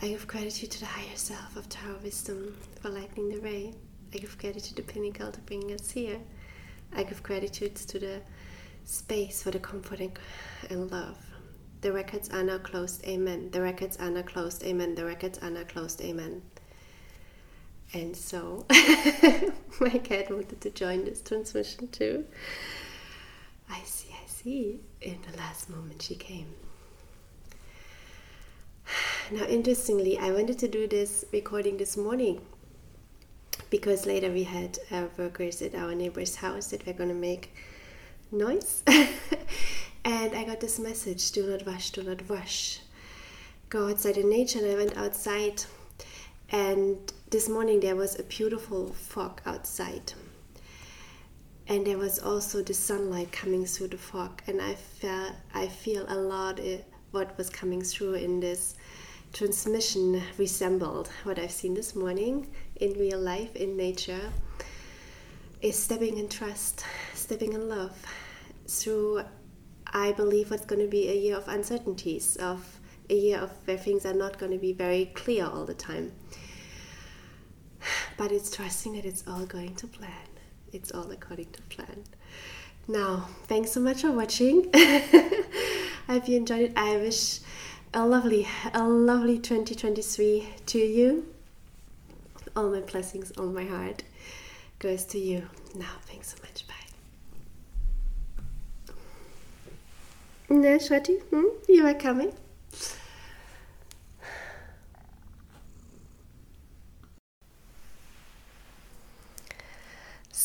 I 0.01 0.09
give 0.09 0.27
gratitude 0.27 0.69
to 0.71 0.81
the 0.81 0.85
higher 0.85 1.15
self 1.15 1.55
of 1.55 1.69
Tao 1.69 1.95
Wisdom 2.03 2.57
for 2.81 2.89
lighting 2.89 3.29
the 3.29 3.39
way. 3.39 3.73
I 4.13 4.17
give 4.17 4.37
gratitude 4.37 4.75
to 4.75 4.83
the 4.83 4.91
Pinnacle 4.93 5.31
to 5.31 5.39
bring 5.39 5.71
us 5.71 5.91
here. 5.91 6.19
I 6.93 7.03
give 7.03 7.23
gratitude 7.23 7.77
to 7.77 7.99
the 7.99 8.21
space 8.83 9.43
for 9.43 9.51
the 9.51 9.59
comfort 9.59 10.01
and 10.69 10.91
love. 10.91 11.17
The 11.79 11.93
records 11.93 12.29
are 12.31 12.43
now 12.43 12.57
closed, 12.57 13.05
amen. 13.07 13.51
The 13.51 13.61
records 13.61 13.95
are 13.95 14.09
now 14.09 14.23
closed, 14.23 14.61
amen. 14.65 14.95
The 14.95 15.05
records 15.05 15.39
are 15.39 15.49
now 15.49 15.63
closed, 15.63 16.01
amen. 16.01 16.41
And 17.93 18.15
so, 18.15 18.65
my 19.79 19.99
cat 20.03 20.29
wanted 20.29 20.59
to 20.59 20.69
join 20.69 21.05
this 21.05 21.21
transmission 21.21 21.87
too. 21.87 22.25
I 23.69 23.79
see 23.85 24.00
see, 24.43 24.79
in 25.01 25.19
the 25.29 25.37
last 25.37 25.69
moment 25.69 26.01
she 26.01 26.15
came. 26.15 26.53
Now, 29.31 29.45
interestingly, 29.45 30.17
I 30.17 30.31
wanted 30.31 30.59
to 30.59 30.67
do 30.67 30.87
this 30.87 31.23
recording 31.31 31.77
this 31.77 31.95
morning 31.95 32.41
because 33.69 34.05
later 34.05 34.29
we 34.29 34.43
had 34.43 34.77
uh, 34.91 35.05
workers 35.17 35.61
at 35.61 35.73
our 35.75 35.95
neighbor's 35.95 36.35
house 36.35 36.67
that 36.67 36.85
were 36.85 36.93
going 36.93 37.09
to 37.09 37.15
make 37.15 37.53
noise. 38.31 38.83
and 40.03 40.35
I 40.35 40.43
got 40.43 40.59
this 40.59 40.79
message 40.79 41.31
do 41.31 41.47
not 41.49 41.65
rush, 41.65 41.91
do 41.91 42.03
not 42.03 42.27
rush. 42.29 42.81
Go 43.69 43.89
outside 43.89 44.17
in 44.17 44.29
nature. 44.29 44.59
And 44.59 44.71
I 44.71 44.75
went 44.75 44.97
outside, 44.97 45.63
and 46.49 46.97
this 47.29 47.47
morning 47.47 47.79
there 47.79 47.95
was 47.95 48.19
a 48.19 48.23
beautiful 48.23 48.87
fog 48.87 49.41
outside 49.45 50.13
and 51.67 51.85
there 51.85 51.97
was 51.97 52.19
also 52.19 52.61
the 52.61 52.73
sunlight 52.73 53.31
coming 53.31 53.65
through 53.65 53.87
the 53.87 53.97
fog. 53.97 54.41
And 54.47 54.61
i 54.61 54.73
felt 54.73 55.33
i 55.53 55.67
feel 55.67 56.05
a 56.07 56.15
lot 56.15 56.59
it, 56.59 56.85
what 57.11 57.37
was 57.37 57.49
coming 57.49 57.81
through 57.81 58.15
in 58.15 58.39
this 58.39 58.75
transmission 59.33 60.21
resembled 60.37 61.09
what 61.23 61.39
i've 61.39 61.51
seen 61.51 61.73
this 61.73 61.95
morning 61.95 62.47
in 62.75 62.93
real 62.93 63.19
life 63.19 63.55
in 63.55 63.77
nature 63.77 64.31
is 65.61 65.77
stepping 65.77 66.17
in 66.17 66.27
trust 66.27 66.83
stepping 67.13 67.53
in 67.53 67.69
love 67.69 67.95
through 68.67 69.23
i 69.93 70.11
believe 70.11 70.51
what's 70.51 70.65
going 70.65 70.81
to 70.81 70.87
be 70.87 71.07
a 71.09 71.15
year 71.15 71.37
of 71.37 71.47
uncertainties 71.47 72.35
of 72.37 72.81
a 73.11 73.15
year 73.15 73.39
of 73.39 73.51
where 73.65 73.77
things 73.77 74.05
are 74.05 74.13
not 74.13 74.37
going 74.39 74.51
to 74.51 74.57
be 74.57 74.71
very 74.73 75.05
clear 75.13 75.45
all 75.45 75.65
the 75.65 75.73
time. 75.73 76.13
But 78.17 78.31
it's 78.31 78.55
trusting 78.55 78.93
that 78.93 79.05
it's 79.05 79.23
all 79.27 79.45
going 79.45 79.75
to 79.75 79.87
plan 79.87 80.30
it's 80.73 80.91
all 80.91 81.09
according 81.11 81.51
to 81.51 81.61
plan. 81.63 82.03
Now, 82.87 83.27
thanks 83.43 83.71
so 83.71 83.79
much 83.79 84.01
for 84.01 84.11
watching. 84.11 84.69
I 84.73 85.43
hope 86.07 86.27
you 86.27 86.37
enjoyed 86.37 86.61
it. 86.61 86.73
I 86.75 86.97
wish 86.97 87.39
a 87.93 88.05
lovely, 88.05 88.47
a 88.73 88.87
lovely 88.87 89.37
2023 89.37 90.47
to 90.67 90.77
you. 90.79 91.25
All 92.55 92.69
my 92.69 92.81
blessings, 92.81 93.31
all 93.37 93.47
my 93.47 93.65
heart 93.65 94.03
goes 94.79 95.05
to 95.05 95.19
you. 95.19 95.47
Now, 95.75 95.93
thanks 96.05 96.29
so 96.35 96.37
much. 96.43 96.65
Bye. 96.67 96.73
No, 100.49 100.77
Shwati, 100.77 101.21
hmm? 101.29 101.45
you 101.69 101.85
are 101.87 101.93
coming. 101.93 102.33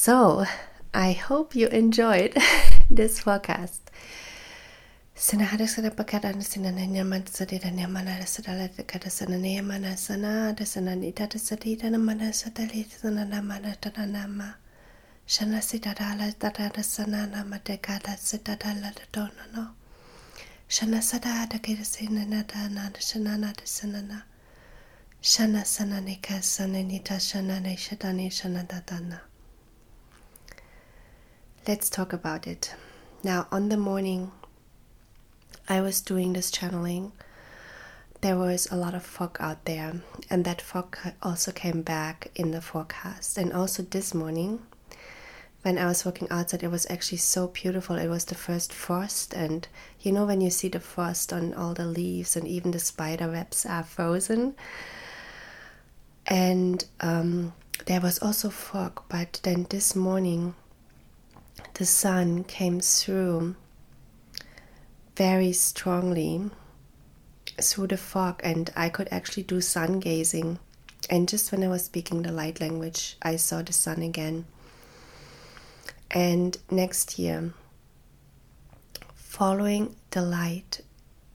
So, 0.06 0.46
I 0.94 1.14
hope 1.14 1.56
you 1.56 1.66
enjoyed 1.66 2.30
this 2.90 3.22
podcast. 3.24 3.80
Sana 5.16 5.44
hada 5.46 5.66
sana 5.66 5.90
pakada 5.90 6.30
sana 6.44 6.70
nanya 6.70 7.04
mana 7.04 7.26
sadi 7.26 7.58
dan 7.58 7.74
mana 7.90 8.22
sadala 8.22 8.70
kada 8.86 9.10
sana 9.10 9.36
ne 9.36 9.60
mana 9.62 9.96
sana 9.96 10.54
da 10.56 10.64
sana 10.64 10.94
ni 10.94 11.10
da 11.10 11.26
sadi 11.26 11.74
dan 11.74 11.98
mana 11.98 12.30
sadali 12.30 12.86
sana 12.88 13.24
na 13.24 13.42
mana 13.42 13.74
tana 13.80 14.06
nama 14.06 14.54
Shana 15.26 15.58
Sidadala 15.58 16.32
Dadada 16.38 16.84
Sanana 16.86 17.42
Madegada 17.42 18.14
Sidadala 18.16 18.94
Donono. 19.12 19.70
Shana 20.68 21.02
Sadada 21.02 21.58
Gidasinana 21.58 22.46
Dana 22.46 22.92
Shanana 22.94 23.52
Sanana. 23.64 24.22
Shana 25.20 25.64
Sananika 25.66 26.38
Sananita 26.38 27.18
Shanane 27.18 27.74
Shadani 27.74 28.30
Shanadadana. 28.30 29.18
Let's 31.66 31.90
talk 31.90 32.12
about 32.12 32.46
it. 32.46 32.72
Now, 33.24 33.48
on 33.50 33.70
the 33.70 33.76
morning 33.76 34.30
I 35.68 35.80
was 35.80 36.00
doing 36.00 36.32
this 36.32 36.52
channeling, 36.52 37.10
there 38.20 38.36
was 38.36 38.68
a 38.70 38.76
lot 38.76 38.94
of 38.94 39.04
fog 39.04 39.36
out 39.40 39.64
there, 39.64 40.00
and 40.30 40.44
that 40.44 40.60
fog 40.62 40.96
also 41.24 41.50
came 41.50 41.82
back 41.82 42.30
in 42.36 42.52
the 42.52 42.60
forecast. 42.60 43.36
And 43.36 43.52
also 43.52 43.82
this 43.82 44.14
morning, 44.14 44.64
when 45.62 45.76
I 45.76 45.86
was 45.86 46.04
walking 46.04 46.28
outside, 46.30 46.62
it 46.62 46.70
was 46.70 46.86
actually 46.88 47.18
so 47.18 47.48
beautiful. 47.48 47.96
It 47.96 48.06
was 48.06 48.26
the 48.26 48.36
first 48.36 48.72
frost, 48.72 49.34
and 49.34 49.66
you 49.98 50.12
know, 50.12 50.24
when 50.24 50.40
you 50.40 50.50
see 50.50 50.68
the 50.68 50.78
frost 50.78 51.32
on 51.32 51.52
all 51.52 51.74
the 51.74 51.86
leaves 51.86 52.36
and 52.36 52.46
even 52.46 52.70
the 52.70 52.78
spider 52.78 53.28
webs 53.28 53.66
are 53.66 53.82
frozen. 53.82 54.54
And 56.28 56.84
um, 57.00 57.54
there 57.86 58.00
was 58.00 58.20
also 58.20 58.50
fog, 58.50 59.02
but 59.08 59.40
then 59.42 59.66
this 59.68 59.96
morning, 59.96 60.54
the 61.74 61.86
sun 61.86 62.44
came 62.44 62.80
through 62.80 63.56
very 65.16 65.52
strongly 65.52 66.50
through 67.60 67.86
the 67.86 67.96
fog, 67.96 68.40
and 68.44 68.70
I 68.76 68.88
could 68.88 69.08
actually 69.10 69.44
do 69.44 69.60
sun 69.60 70.00
gazing. 70.00 70.58
And 71.08 71.28
just 71.28 71.52
when 71.52 71.62
I 71.62 71.68
was 71.68 71.84
speaking 71.84 72.22
the 72.22 72.32
light 72.32 72.60
language, 72.60 73.16
I 73.22 73.36
saw 73.36 73.62
the 73.62 73.72
sun 73.72 74.02
again. 74.02 74.44
And 76.10 76.56
next 76.70 77.18
year, 77.18 77.52
following 79.14 79.96
the 80.10 80.22
light 80.22 80.80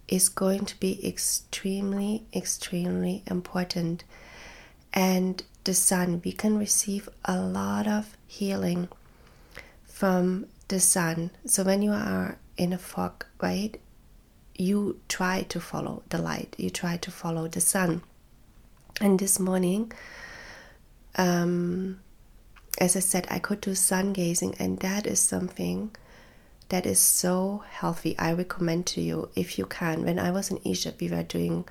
is 0.07 0.29
going 0.29 0.65
to 0.65 0.79
be 0.79 1.05
extremely, 1.07 2.25
extremely 2.35 3.23
important. 3.27 4.03
And 4.93 5.43
the 5.63 5.73
sun, 5.73 6.21
we 6.23 6.33
can 6.33 6.57
receive 6.57 7.07
a 7.25 7.39
lot 7.39 7.87
of 7.87 8.17
healing 8.27 8.89
from 10.01 10.47
the 10.69 10.79
sun. 10.79 11.29
So 11.45 11.63
when 11.63 11.83
you 11.83 11.91
are 11.91 12.39
in 12.57 12.73
a 12.73 12.79
fog, 12.79 13.23
right, 13.39 13.79
you 14.55 14.99
try 15.07 15.43
to 15.43 15.59
follow 15.59 16.01
the 16.09 16.17
light, 16.17 16.55
you 16.57 16.71
try 16.71 16.97
to 16.97 17.11
follow 17.11 17.47
the 17.47 17.61
sun. 17.61 18.01
And 18.99 19.19
this 19.19 19.39
morning, 19.39 19.91
um, 21.17 21.99
as 22.79 22.95
I 22.95 22.99
said, 22.99 23.27
I 23.29 23.37
could 23.37 23.61
do 23.61 23.75
sun 23.75 24.11
gazing, 24.11 24.55
and 24.57 24.79
that 24.79 25.05
is 25.05 25.19
something 25.19 25.95
that 26.69 26.87
is 26.87 26.99
so 26.99 27.63
healthy. 27.69 28.17
I 28.17 28.33
recommend 28.33 28.87
to 28.87 29.01
you 29.01 29.29
if 29.35 29.59
you 29.59 29.67
can. 29.67 30.03
When 30.03 30.17
I 30.17 30.31
was 30.31 30.49
in 30.49 30.65
Egypt, 30.67 30.99
we 30.99 31.09
were 31.09 31.21
doing 31.21 31.65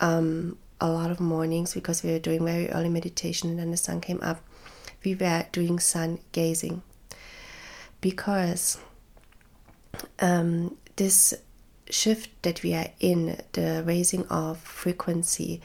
um, 0.00 0.58
a 0.82 0.90
lot 0.90 1.10
of 1.10 1.18
mornings 1.18 1.72
because 1.72 2.02
we 2.02 2.12
were 2.12 2.18
doing 2.18 2.44
very 2.44 2.68
early 2.68 2.90
meditation, 2.90 3.48
and 3.48 3.58
then 3.58 3.70
the 3.70 3.78
sun 3.78 4.02
came 4.02 4.20
up. 4.20 4.42
We 5.02 5.14
were 5.14 5.46
doing 5.50 5.78
sun 5.78 6.18
gazing 6.32 6.82
because 8.02 8.78
um, 10.20 10.76
this 10.96 11.32
shift 11.88 12.30
that 12.42 12.62
we 12.62 12.74
are 12.74 12.88
in, 13.00 13.40
the 13.52 13.82
raising 13.86 14.26
of 14.26 14.58
frequency, 14.58 15.62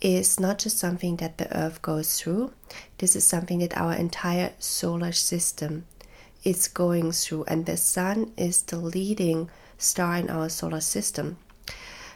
is 0.00 0.40
not 0.40 0.58
just 0.58 0.78
something 0.78 1.16
that 1.16 1.36
the 1.38 1.54
earth 1.56 1.82
goes 1.82 2.18
through, 2.18 2.52
this 2.98 3.14
is 3.14 3.26
something 3.26 3.58
that 3.58 3.76
our 3.76 3.92
entire 3.94 4.52
solar 4.58 5.12
system 5.12 5.84
is 6.44 6.66
going 6.66 7.12
through, 7.12 7.44
and 7.46 7.66
the 7.66 7.76
sun 7.76 8.32
is 8.36 8.62
the 8.62 8.78
leading 8.78 9.50
star 9.78 10.16
in 10.16 10.30
our 10.30 10.48
solar 10.48 10.80
system. 10.80 11.36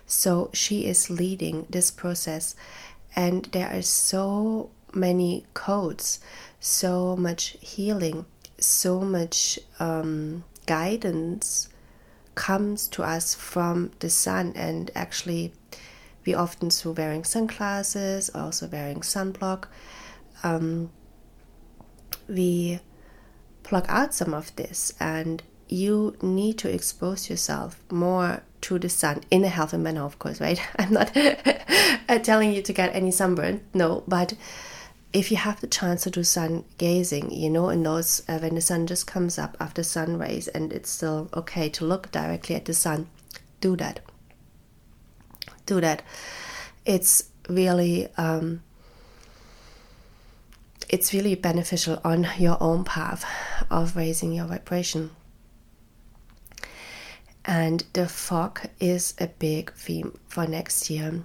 So 0.07 0.51
she 0.53 0.87
is 0.87 1.11
leading 1.11 1.67
this 1.69 1.91
process, 1.91 2.55
and 3.15 3.45
there 3.47 3.69
are 3.69 3.83
so 3.83 4.71
many 4.93 5.45
codes, 5.55 6.21
so 6.61 7.17
much 7.17 7.57
healing, 7.61 8.27
so 8.59 9.01
much 9.01 9.59
um, 9.79 10.45
guidance 10.67 11.69
comes 12.35 12.89
to 12.89 13.03
us 13.03 13.35
from 13.35 13.91
the 14.01 14.11
sun. 14.11 14.53
And 14.57 14.91
actually 14.95 15.53
we 16.25 16.35
often 16.35 16.71
through 16.71 16.93
wearing 16.93 17.25
sunglasses 17.25 18.31
also 18.35 18.67
wearing 18.67 19.01
sunblock. 19.01 19.67
Um, 20.43 20.91
we 22.29 22.81
plug 23.63 23.87
out 23.89 24.15
some 24.15 24.35
of 24.35 24.55
this. 24.57 24.93
And 25.01 25.43
you 25.69 26.17
need 26.23 26.59
to 26.59 26.73
expose 26.73 27.29
yourself 27.29 27.83
more 27.91 28.43
to 28.63 28.79
the 28.79 28.89
sun 28.89 29.23
in 29.31 29.45
a 29.45 29.49
healthy 29.49 29.77
manner 29.77 30.03
of 30.03 30.19
course 30.19 30.41
right? 30.41 30.61
I'm 30.79 30.93
not 30.93 31.13
telling 32.25 32.53
you 32.53 32.63
to 32.63 32.73
get 32.73 32.95
any 32.95 33.11
sunburn 33.11 33.63
no 33.75 34.05
but 34.07 34.35
if 35.17 35.31
you 35.31 35.39
have 35.39 35.63
the 35.63 35.67
chance 35.67 36.03
to 36.03 36.11
do 36.11 36.23
sun 36.23 36.63
gazing, 36.77 37.31
you 37.31 37.49
know, 37.49 37.71
in 37.71 37.83
those 37.83 38.23
uh, 38.29 38.39
when 38.39 38.55
the 38.55 38.61
sun 38.61 38.87
just 38.87 39.07
comes 39.07 39.39
up 39.39 39.57
after 39.59 39.83
sun 39.83 40.19
rays 40.19 40.47
and 40.47 40.75
it's 40.75 40.91
still 40.91 41.31
okay 41.33 41.71
to 41.71 41.87
look 41.87 42.11
directly 42.13 42.55
at 42.55 42.67
the 42.67 42.75
sun, 42.75 43.09
do 43.63 43.75
that. 43.77 44.01
Do 45.65 45.81
that. 45.81 46.03
It's 46.85 47.31
really 47.49 48.09
um, 48.19 48.63
it's 50.91 51.15
really 51.15 51.35
beneficial 51.35 51.99
on 52.05 52.29
your 52.39 52.59
own 52.61 52.85
path 52.85 53.25
of 53.71 53.97
raising 53.97 54.35
your 54.35 54.45
vibration. 54.45 55.13
And 57.47 57.85
the 57.95 58.07
fog 58.07 58.69
is 58.81 59.15
a 59.19 59.29
big 59.29 59.73
theme 59.73 60.19
for 60.29 60.47
next 60.47 60.91
year 60.91 61.25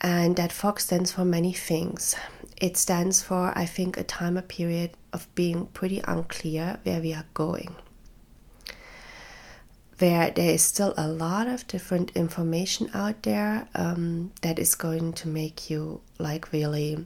and 0.00 0.36
that 0.36 0.52
fog 0.52 0.80
stands 0.80 1.12
for 1.12 1.24
many 1.24 1.52
things. 1.52 2.16
It 2.56 2.76
stands 2.76 3.22
for, 3.22 3.52
I 3.56 3.66
think, 3.66 3.96
a 3.96 4.04
time, 4.04 4.36
a 4.36 4.42
period 4.42 4.92
of 5.12 5.32
being 5.34 5.66
pretty 5.66 6.00
unclear 6.06 6.78
where 6.82 7.00
we 7.00 7.12
are 7.12 7.26
going. 7.34 7.74
Where 9.98 10.30
there 10.30 10.50
is 10.50 10.62
still 10.62 10.94
a 10.96 11.08
lot 11.08 11.46
of 11.46 11.66
different 11.66 12.12
information 12.16 12.90
out 12.94 13.22
there 13.22 13.68
um, 13.74 14.32
that 14.40 14.58
is 14.58 14.74
going 14.74 15.12
to 15.14 15.28
make 15.28 15.68
you 15.68 16.00
like 16.18 16.52
really 16.52 17.04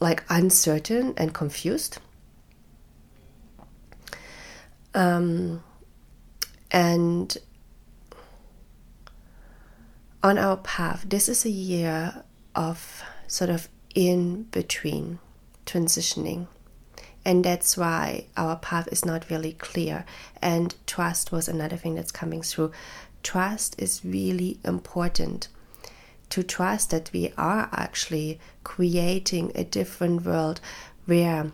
like 0.00 0.24
uncertain 0.28 1.14
and 1.16 1.32
confused. 1.32 1.98
Um, 4.94 5.62
and 6.72 7.36
on 10.22 10.38
our 10.38 10.56
path, 10.56 11.06
this 11.08 11.28
is 11.28 11.44
a 11.44 11.50
year 11.50 12.22
of 12.54 13.02
sort 13.26 13.50
of 13.50 13.68
in 13.94 14.44
between 14.44 15.18
transitioning. 15.66 16.46
And 17.24 17.44
that's 17.44 17.76
why 17.76 18.26
our 18.36 18.56
path 18.56 18.88
is 18.90 19.04
not 19.04 19.30
really 19.30 19.52
clear. 19.52 20.04
And 20.40 20.74
trust 20.86 21.32
was 21.32 21.48
another 21.48 21.76
thing 21.76 21.94
that's 21.94 22.12
coming 22.12 22.42
through. 22.42 22.72
Trust 23.22 23.80
is 23.80 24.00
really 24.04 24.58
important 24.64 25.48
to 26.30 26.42
trust 26.42 26.90
that 26.90 27.10
we 27.12 27.32
are 27.36 27.68
actually 27.72 28.40
creating 28.64 29.52
a 29.54 29.64
different 29.64 30.24
world 30.24 30.60
where 31.06 31.52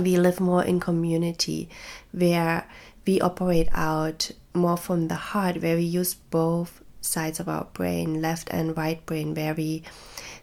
we 0.00 0.18
live 0.18 0.38
more 0.38 0.62
in 0.62 0.78
community, 0.78 1.68
where 2.12 2.68
we 3.06 3.20
operate 3.20 3.68
out 3.72 4.30
more 4.54 4.76
from 4.76 5.08
the 5.08 5.14
heart, 5.14 5.62
where 5.62 5.76
we 5.76 5.82
use 5.82 6.14
both 6.14 6.82
sides 7.00 7.40
of 7.40 7.48
our 7.48 7.64
brain, 7.72 8.20
left 8.20 8.48
and 8.50 8.76
right 8.76 9.04
brain, 9.06 9.34
where 9.34 9.54
we 9.54 9.82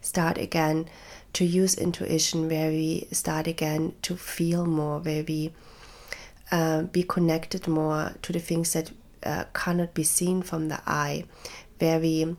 start 0.01 0.37
again 0.37 0.89
to 1.33 1.45
use 1.45 1.75
intuition, 1.75 2.47
where 2.47 2.69
we 2.69 3.07
start 3.11 3.47
again 3.47 3.93
to 4.01 4.15
feel 4.15 4.65
more, 4.65 4.99
where 4.99 5.23
we 5.23 5.51
uh, 6.51 6.83
be 6.83 7.03
connected 7.03 7.67
more 7.67 8.13
to 8.21 8.31
the 8.31 8.39
things 8.39 8.73
that 8.73 8.91
uh, 9.23 9.45
cannot 9.53 9.93
be 9.93 10.03
seen 10.03 10.41
from 10.41 10.69
the 10.69 10.81
eye, 10.85 11.25
where 11.79 11.99
we 11.99 12.35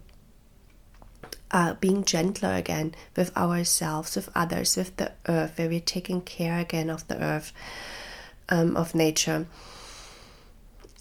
are 1.50 1.74
being 1.74 2.04
gentler 2.04 2.54
again 2.54 2.94
with 3.16 3.36
ourselves, 3.36 4.16
with 4.16 4.28
others, 4.34 4.76
with 4.76 4.96
the 4.96 5.12
earth, 5.28 5.58
where 5.58 5.68
we're 5.68 5.80
taking 5.80 6.20
care 6.20 6.58
again 6.58 6.90
of 6.90 7.06
the 7.08 7.22
earth, 7.22 7.52
um, 8.48 8.76
of 8.76 8.94
nature. 8.94 9.46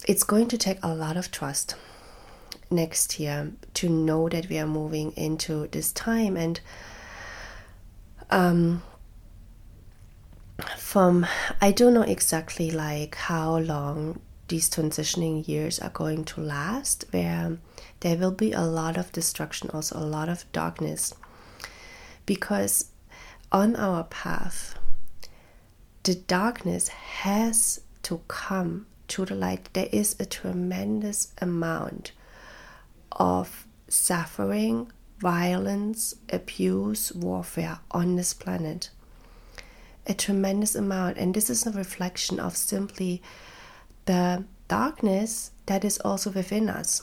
It's 0.06 0.22
going 0.22 0.48
to 0.48 0.58
take 0.58 0.78
a 0.82 0.94
lot 0.94 1.16
of 1.16 1.30
trust 1.30 1.74
next 2.70 3.20
year 3.20 3.52
to 3.74 3.88
know 3.88 4.28
that 4.28 4.48
we 4.48 4.58
are 4.58 4.66
moving 4.66 5.12
into 5.12 5.66
this 5.68 5.92
time 5.92 6.36
and 6.36 6.60
um, 8.30 8.82
from 10.76 11.26
I 11.60 11.70
don't 11.70 11.94
know 11.94 12.02
exactly 12.02 12.70
like 12.70 13.14
how 13.14 13.58
long 13.58 14.20
these 14.48 14.70
transitioning 14.70 15.46
years 15.46 15.78
are 15.78 15.90
going 15.90 16.24
to 16.24 16.40
last 16.40 17.04
where 17.10 17.58
there 18.00 18.16
will 18.16 18.32
be 18.32 18.52
a 18.52 18.62
lot 18.62 18.96
of 18.96 19.12
destruction 19.12 19.70
also 19.70 19.98
a 19.98 20.00
lot 20.00 20.28
of 20.28 20.50
darkness 20.52 21.14
because 22.26 22.90
on 23.52 23.76
our 23.76 24.04
path, 24.04 24.76
the 26.02 26.14
darkness 26.14 26.88
has 26.88 27.80
to 28.02 28.20
come 28.28 28.86
to 29.08 29.24
the 29.24 29.34
light. 29.34 29.68
There 29.72 29.88
is 29.92 30.16
a 30.18 30.26
tremendous 30.26 31.32
amount 31.40 32.12
of 33.16 33.66
suffering, 33.88 34.90
violence, 35.18 36.14
abuse, 36.30 37.12
warfare 37.12 37.80
on 37.90 38.16
this 38.16 38.34
planet. 38.34 38.90
A 40.06 40.14
tremendous 40.14 40.74
amount. 40.74 41.16
And 41.16 41.34
this 41.34 41.50
is 41.50 41.66
a 41.66 41.72
reflection 41.72 42.38
of 42.38 42.56
simply 42.56 43.22
the 44.04 44.44
darkness 44.68 45.50
that 45.66 45.84
is 45.84 45.98
also 46.00 46.30
within 46.30 46.68
us. 46.68 47.02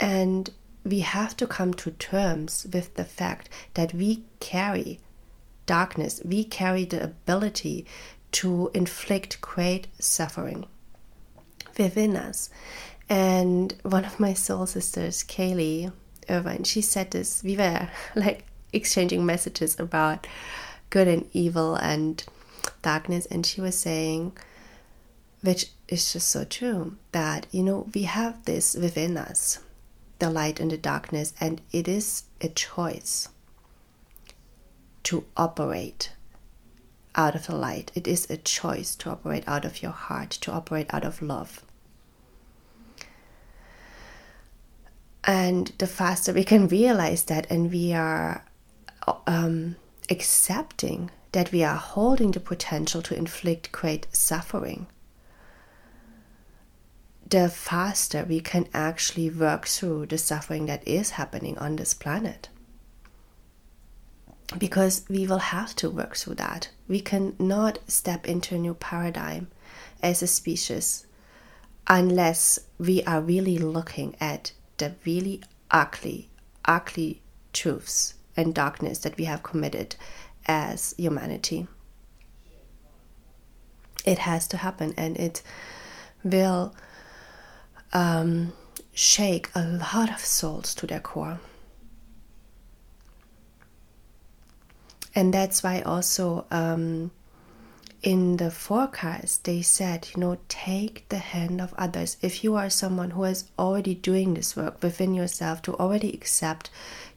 And 0.00 0.50
we 0.84 1.00
have 1.00 1.36
to 1.38 1.46
come 1.46 1.74
to 1.74 1.90
terms 1.92 2.66
with 2.72 2.94
the 2.94 3.04
fact 3.04 3.48
that 3.74 3.94
we 3.94 4.24
carry 4.40 5.00
darkness, 5.66 6.20
we 6.24 6.44
carry 6.44 6.84
the 6.84 7.02
ability 7.02 7.86
to 8.32 8.70
inflict 8.74 9.40
great 9.40 9.86
suffering 9.98 10.66
within 11.78 12.16
us. 12.16 12.50
And 13.08 13.74
one 13.82 14.04
of 14.04 14.18
my 14.18 14.32
soul 14.34 14.66
sisters, 14.66 15.22
Kaylee 15.22 15.92
Irvine, 16.28 16.64
she 16.64 16.80
said 16.80 17.10
this. 17.10 17.42
We 17.42 17.56
were 17.56 17.88
like 18.14 18.44
exchanging 18.72 19.24
messages 19.24 19.78
about 19.78 20.26
good 20.90 21.08
and 21.08 21.28
evil 21.32 21.74
and 21.76 22.24
darkness, 22.82 23.26
and 23.26 23.44
she 23.44 23.60
was 23.60 23.76
saying, 23.76 24.36
which 25.42 25.70
is 25.88 26.12
just 26.12 26.28
so 26.28 26.44
true, 26.44 26.96
that 27.12 27.46
you 27.50 27.62
know, 27.62 27.88
we 27.94 28.02
have 28.02 28.44
this 28.44 28.74
within 28.74 29.16
us 29.16 29.60
the 30.18 30.30
light 30.30 30.60
and 30.60 30.70
the 30.70 30.78
darkness, 30.78 31.34
and 31.40 31.60
it 31.72 31.88
is 31.88 32.24
a 32.40 32.48
choice 32.48 33.28
to 35.02 35.24
operate 35.36 36.12
out 37.14 37.34
of 37.34 37.46
the 37.46 37.56
light. 37.56 37.90
It 37.94 38.06
is 38.06 38.30
a 38.30 38.36
choice 38.36 38.94
to 38.96 39.10
operate 39.10 39.44
out 39.46 39.64
of 39.64 39.82
your 39.82 39.92
heart, 39.92 40.30
to 40.30 40.52
operate 40.52 40.86
out 40.90 41.04
of 41.04 41.20
love. 41.20 41.63
And 45.26 45.72
the 45.78 45.86
faster 45.86 46.32
we 46.32 46.44
can 46.44 46.68
realize 46.68 47.24
that, 47.24 47.50
and 47.50 47.72
we 47.72 47.92
are 47.94 48.44
um, 49.26 49.76
accepting 50.10 51.10
that 51.32 51.50
we 51.50 51.64
are 51.64 51.76
holding 51.76 52.30
the 52.30 52.40
potential 52.40 53.02
to 53.02 53.16
inflict 53.16 53.72
great 53.72 54.06
suffering, 54.12 54.86
the 57.28 57.48
faster 57.48 58.24
we 58.28 58.40
can 58.40 58.68
actually 58.74 59.30
work 59.30 59.66
through 59.66 60.06
the 60.06 60.18
suffering 60.18 60.66
that 60.66 60.86
is 60.86 61.10
happening 61.10 61.56
on 61.58 61.76
this 61.76 61.94
planet. 61.94 62.48
Because 64.58 65.04
we 65.08 65.26
will 65.26 65.38
have 65.38 65.74
to 65.76 65.88
work 65.88 66.16
through 66.16 66.34
that. 66.34 66.68
We 66.86 67.00
cannot 67.00 67.78
step 67.88 68.28
into 68.28 68.54
a 68.54 68.58
new 68.58 68.74
paradigm 68.74 69.48
as 70.02 70.22
a 70.22 70.26
species 70.26 71.06
unless 71.86 72.58
we 72.78 73.02
are 73.04 73.22
really 73.22 73.58
looking 73.58 74.14
at 74.20 74.52
the 74.78 74.94
really 75.04 75.42
ugly, 75.70 76.28
ugly 76.64 77.22
truths 77.52 78.14
and 78.36 78.54
darkness 78.54 78.98
that 78.98 79.16
we 79.16 79.24
have 79.24 79.42
committed 79.42 79.96
as 80.46 80.94
humanity. 80.98 81.66
It 84.04 84.18
has 84.18 84.46
to 84.48 84.58
happen 84.58 84.92
and 84.96 85.16
it 85.16 85.42
will 86.22 86.74
um, 87.92 88.52
shake 88.92 89.50
a 89.54 89.62
lot 89.62 90.10
of 90.10 90.20
souls 90.20 90.74
to 90.76 90.86
their 90.86 91.00
core. 91.00 91.40
And 95.14 95.32
that's 95.32 95.62
why 95.62 95.80
also 95.80 96.44
um, 96.50 97.12
in 98.04 98.36
the 98.36 98.50
forecast 98.50 99.44
they 99.44 99.62
said, 99.62 100.06
you 100.14 100.20
know, 100.20 100.36
take 100.48 101.08
the 101.08 101.16
hand 101.16 101.58
of 101.58 101.72
others. 101.78 102.18
If 102.20 102.44
you 102.44 102.54
are 102.54 102.68
someone 102.68 103.12
who 103.12 103.24
is 103.24 103.50
already 103.58 103.94
doing 103.94 104.34
this 104.34 104.54
work 104.54 104.82
within 104.82 105.14
yourself, 105.14 105.62
to 105.62 105.74
already 105.76 106.12
accept 106.12 106.68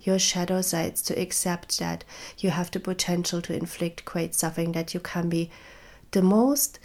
your 0.01 0.17
shadow 0.17 0.61
sides, 0.61 1.01
to 1.03 1.21
accept 1.21 1.77
that 1.79 2.05
you 2.37 2.51
have 2.51 2.71
the 2.71 2.79
potential 2.79 3.41
to 3.41 3.53
inflict 3.53 4.05
great 4.05 4.33
suffering, 4.33 4.71
that 4.71 4.93
you 4.93 5.01
can 5.01 5.27
be 5.27 5.51
the 6.11 6.21
most 6.21 6.79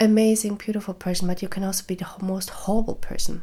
amazing, 0.00 0.56
beautiful 0.56 0.94
person, 0.94 1.28
but 1.28 1.40
you 1.40 1.48
can 1.48 1.62
also 1.62 1.84
be 1.86 1.94
the 1.94 2.08
most 2.20 2.50
horrible 2.50 2.96
person. 2.96 3.42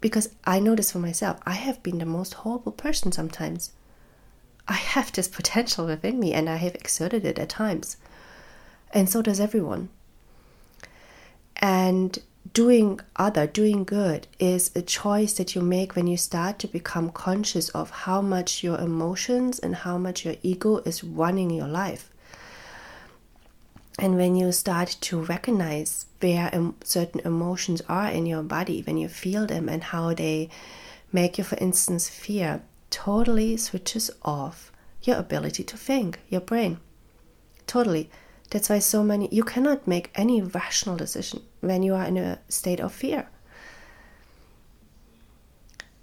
Because 0.00 0.34
I 0.44 0.58
know 0.58 0.74
this 0.74 0.90
for 0.90 0.98
myself. 0.98 1.38
I 1.46 1.52
have 1.52 1.80
been 1.84 1.98
the 1.98 2.06
most 2.06 2.34
horrible 2.34 2.72
person 2.72 3.12
sometimes. 3.12 3.70
I 4.66 4.72
have 4.72 5.12
this 5.12 5.28
potential 5.38 5.86
within 5.86 6.18
me 6.18 6.32
and 6.32 6.50
I 6.50 6.56
have 6.56 6.74
exerted 6.74 7.24
it 7.24 7.38
at 7.38 7.50
times. 7.50 7.96
And 8.92 9.08
so 9.08 9.22
does 9.22 9.40
everyone. 9.40 9.88
And 11.56 12.18
doing 12.52 13.00
other, 13.16 13.46
doing 13.46 13.84
good 13.84 14.26
is 14.38 14.70
a 14.74 14.82
choice 14.82 15.34
that 15.34 15.54
you 15.54 15.60
make 15.60 15.94
when 15.94 16.06
you 16.06 16.16
start 16.16 16.58
to 16.60 16.66
become 16.66 17.10
conscious 17.10 17.68
of 17.70 17.90
how 17.90 18.20
much 18.20 18.64
your 18.64 18.78
emotions 18.78 19.58
and 19.58 19.76
how 19.76 19.98
much 19.98 20.24
your 20.24 20.36
ego 20.42 20.78
is 20.78 21.04
running 21.04 21.50
your 21.50 21.68
life. 21.68 22.10
And 23.98 24.16
when 24.16 24.34
you 24.34 24.50
start 24.50 24.96
to 25.02 25.22
recognize 25.22 26.06
where 26.20 26.50
certain 26.82 27.20
emotions 27.20 27.82
are 27.86 28.08
in 28.08 28.24
your 28.24 28.42
body, 28.42 28.82
when 28.86 28.96
you 28.96 29.08
feel 29.08 29.46
them 29.46 29.68
and 29.68 29.84
how 29.84 30.14
they 30.14 30.48
make 31.12 31.36
you, 31.36 31.44
for 31.44 31.56
instance, 31.56 32.08
fear, 32.08 32.62
totally 32.88 33.58
switches 33.58 34.10
off 34.22 34.72
your 35.02 35.18
ability 35.18 35.64
to 35.64 35.76
think, 35.76 36.18
your 36.30 36.40
brain. 36.40 36.78
Totally. 37.66 38.10
That's 38.50 38.68
why 38.68 38.80
so 38.80 39.02
many, 39.02 39.28
you 39.30 39.44
cannot 39.44 39.86
make 39.86 40.10
any 40.14 40.42
rational 40.42 40.96
decision 40.96 41.42
when 41.60 41.82
you 41.82 41.94
are 41.94 42.04
in 42.04 42.16
a 42.16 42.40
state 42.48 42.80
of 42.80 42.92
fear 42.92 43.28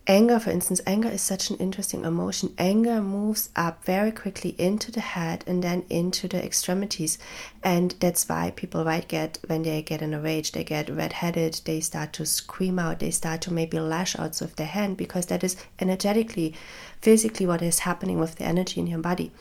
anger, 0.07 0.39
for 0.39 0.49
instance, 0.49 0.79
anger 0.87 1.09
is 1.09 1.21
such 1.21 1.49
an 1.49 1.57
interesting 1.57 2.05
emotion. 2.05 2.53
Anger 2.57 3.01
moves 3.01 3.49
up 3.55 3.83
very 3.83 4.11
quickly 4.11 4.55
into 4.57 4.91
the 4.91 5.01
head 5.01 5.43
and 5.45 5.61
then 5.61 5.83
into 5.89 6.27
the 6.27 6.43
extremities. 6.43 7.17
And 7.61 7.91
that's 7.99 8.27
why 8.27 8.53
people 8.55 8.85
might 8.85 9.07
get, 9.07 9.39
when 9.47 9.63
they 9.63 9.81
get 9.81 10.01
in 10.01 10.13
a 10.13 10.19
rage, 10.19 10.53
they 10.53 10.63
get 10.63 10.89
red-headed, 10.89 11.61
they 11.65 11.81
start 11.81 12.13
to 12.13 12.25
scream 12.25 12.79
out, 12.79 12.99
they 12.99 13.11
start 13.11 13.41
to 13.41 13.53
maybe 13.53 13.79
lash 13.79 14.17
out 14.17 14.39
with 14.39 14.55
their 14.55 14.67
hand 14.67 14.97
because 14.97 15.25
that 15.27 15.43
is 15.43 15.57
energetically, 15.79 16.55
physically 17.01 17.45
what 17.45 17.61
is 17.61 17.79
happening 17.79 18.17
with 18.17 18.35
the 18.35 18.45
energy 18.45 18.79
in 18.79 18.87
your 18.87 18.99
body. 18.99 19.31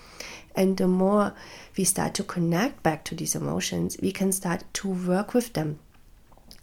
And 0.57 0.77
the 0.79 0.89
more 0.89 1.35
we 1.77 1.85
start 1.85 2.15
to 2.15 2.25
connect 2.25 2.83
back 2.83 3.05
to 3.05 3.15
these 3.15 3.35
emotions, 3.35 3.99
we 4.01 4.11
can 4.11 4.33
start 4.33 4.65
to 4.75 4.89
work 4.89 5.35
with 5.35 5.53
them. 5.53 5.79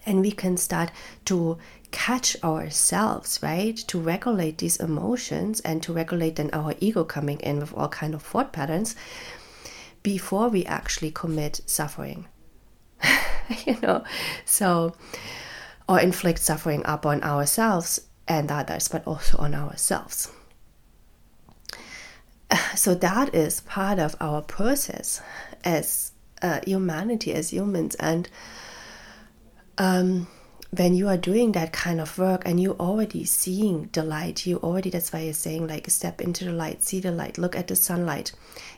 And 0.06 0.22
we 0.22 0.32
can 0.32 0.58
start 0.58 0.92
to 1.26 1.58
catch 1.92 2.36
ourselves 2.44 3.40
right? 3.44 3.78
To 3.78 4.00
regulate 4.00 4.58
these 4.58 4.78
emotions 4.78 5.62
and 5.62 5.82
to 5.84 5.94
regulate 5.94 6.36
then 6.36 6.50
our 6.52 6.74
ego 6.80 7.04
coming 7.04 7.40
in 7.40 7.60
with 7.60 7.74
all 7.74 7.88
kind 7.88 8.16
of 8.16 8.24
thought 8.24 8.52
patterns 8.52 8.96
before 10.02 10.50
we 10.50 10.66
actually 10.66 11.12
commit 11.12 11.62
suffering. 11.66 12.26
You 13.66 13.78
know? 13.82 14.04
So 14.46 14.96
or 15.88 16.00
inflict 16.00 16.40
suffering 16.40 16.82
upon 16.86 17.22
ourselves 17.24 18.00
and 18.28 18.50
others 18.52 18.88
but 18.88 19.06
also 19.06 19.38
on 19.38 19.54
ourselves 19.54 20.32
so 22.76 22.96
that 22.96 23.34
is 23.34 23.62
part 23.62 24.00
of 24.00 24.16
our 24.20 24.42
process 24.42 25.22
as 25.64 26.12
uh, 26.42 26.60
humanity 26.66 27.34
as 27.34 27.52
humans 27.52 27.96
and 27.96 28.30
um, 29.78 30.28
when 30.76 30.96
you 30.96 31.08
are 31.08 31.18
doing 31.18 31.52
that 31.52 31.72
kind 31.72 32.02
of 32.02 32.18
work 32.18 32.42
and 32.46 32.60
you 32.60 32.72
already 32.80 33.26
seeing 33.26 33.90
the 33.94 34.04
light, 34.04 34.46
you 34.46 34.58
already 34.58 34.90
that's 34.90 35.14
why 35.14 35.20
you're 35.20 35.34
saying 35.34 35.68
like 35.68 35.90
step 35.90 36.20
into 36.20 36.46
the 36.46 36.52
light, 36.52 36.82
see 36.82 37.00
the 37.00 37.12
light, 37.12 37.38
look 37.38 37.56
at 37.56 37.68
the 37.68 37.76
sunlight. 37.76 38.32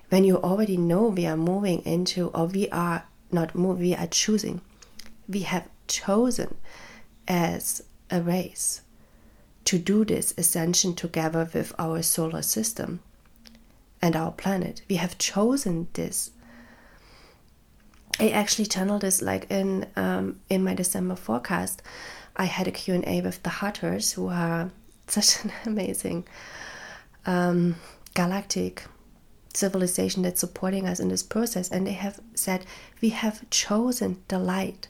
When 0.09 0.25
you 0.25 0.37
already 0.37 0.75
know 0.75 1.07
we 1.07 1.25
are 1.25 1.37
moving 1.37 1.81
into 1.85 2.27
or 2.29 2.47
we 2.47 2.69
are 2.69 3.05
not 3.31 3.55
moving, 3.55 3.81
we 3.81 3.95
are 3.95 4.07
choosing. 4.07 4.61
We 5.27 5.41
have 5.41 5.69
chosen 5.87 6.55
as 7.27 7.83
a 8.11 8.21
race 8.21 8.81
to 9.65 9.79
do 9.79 10.03
this 10.03 10.33
ascension 10.37 10.95
together 10.95 11.49
with 11.53 11.73
our 11.79 12.01
solar 12.01 12.41
system 12.41 12.99
and 14.01 14.15
our 14.15 14.31
planet. 14.31 14.81
We 14.89 14.95
have 14.97 15.17
chosen 15.17 15.87
this 15.93 16.31
I 18.19 18.29
actually 18.29 18.65
channeled 18.65 19.01
this 19.01 19.21
like 19.21 19.49
in 19.51 19.87
um, 19.95 20.39
in 20.49 20.63
my 20.63 20.73
December 20.73 21.15
forecast. 21.15 21.81
I 22.37 22.45
had 22.45 22.67
a 22.67 22.71
Q&A 22.71 23.21
with 23.21 23.43
the 23.43 23.49
Hathors 23.49 24.13
who 24.13 24.27
are 24.27 24.71
such 25.07 25.43
an 25.43 25.51
amazing 25.65 26.25
um, 27.25 27.75
galactic 28.13 28.85
civilization 29.53 30.23
that's 30.23 30.41
supporting 30.41 30.85
us 30.85 30.99
in 30.99 31.07
this 31.07 31.23
process 31.23 31.69
and 31.69 31.87
they 31.87 31.93
have 31.93 32.19
said 32.33 32.65
we 33.01 33.09
have 33.09 33.49
chosen 33.49 34.21
the 34.27 34.37
light 34.37 34.89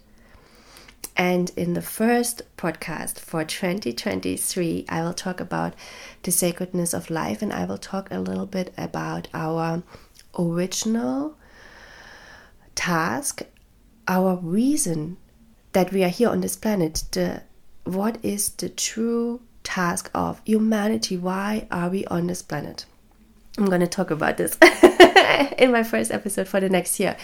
and 1.16 1.52
in 1.56 1.74
the 1.74 1.82
first 1.82 2.42
podcast 2.58 3.20
for 3.20 3.44
2023 3.44 4.86
i 4.90 5.02
will 5.02 5.14
talk 5.14 5.40
about 5.40 5.74
the 6.24 6.32
sacredness 6.32 6.94
of 6.94 7.10
life 7.10 7.42
and 7.42 7.54
i 7.54 7.66
will 7.66 7.78
talk 7.78 8.08
a 8.12 8.20
little 8.20 8.46
bit 8.46 8.74
about 8.78 9.28
our 9.34 9.84
original 10.38 11.36
task, 12.76 13.42
our 14.08 14.36
reason 14.36 15.18
that 15.74 15.92
we 15.92 16.04
are 16.04 16.10
here 16.10 16.30
on 16.30 16.42
this 16.42 16.56
planet, 16.56 17.04
the 17.12 17.42
what 17.84 18.18
is 18.24 18.50
the 18.50 18.70
true 18.70 19.42
task 19.64 20.10
of 20.14 20.42
humanity? 20.46 21.18
Why 21.18 21.68
are 21.72 21.90
we 21.90 22.06
on 22.06 22.28
this 22.28 22.42
planet? 22.42 22.86
I'm 23.58 23.66
going 23.66 23.82
to 23.82 23.88
talk 23.88 24.12
about 24.12 24.38
this 24.38 24.58
in 25.58 25.72
my 25.72 25.84
first 25.84 26.12
episode 26.12 26.48
for 26.48 26.60
the 26.60 26.70
next 26.70 27.00
year 27.00 27.16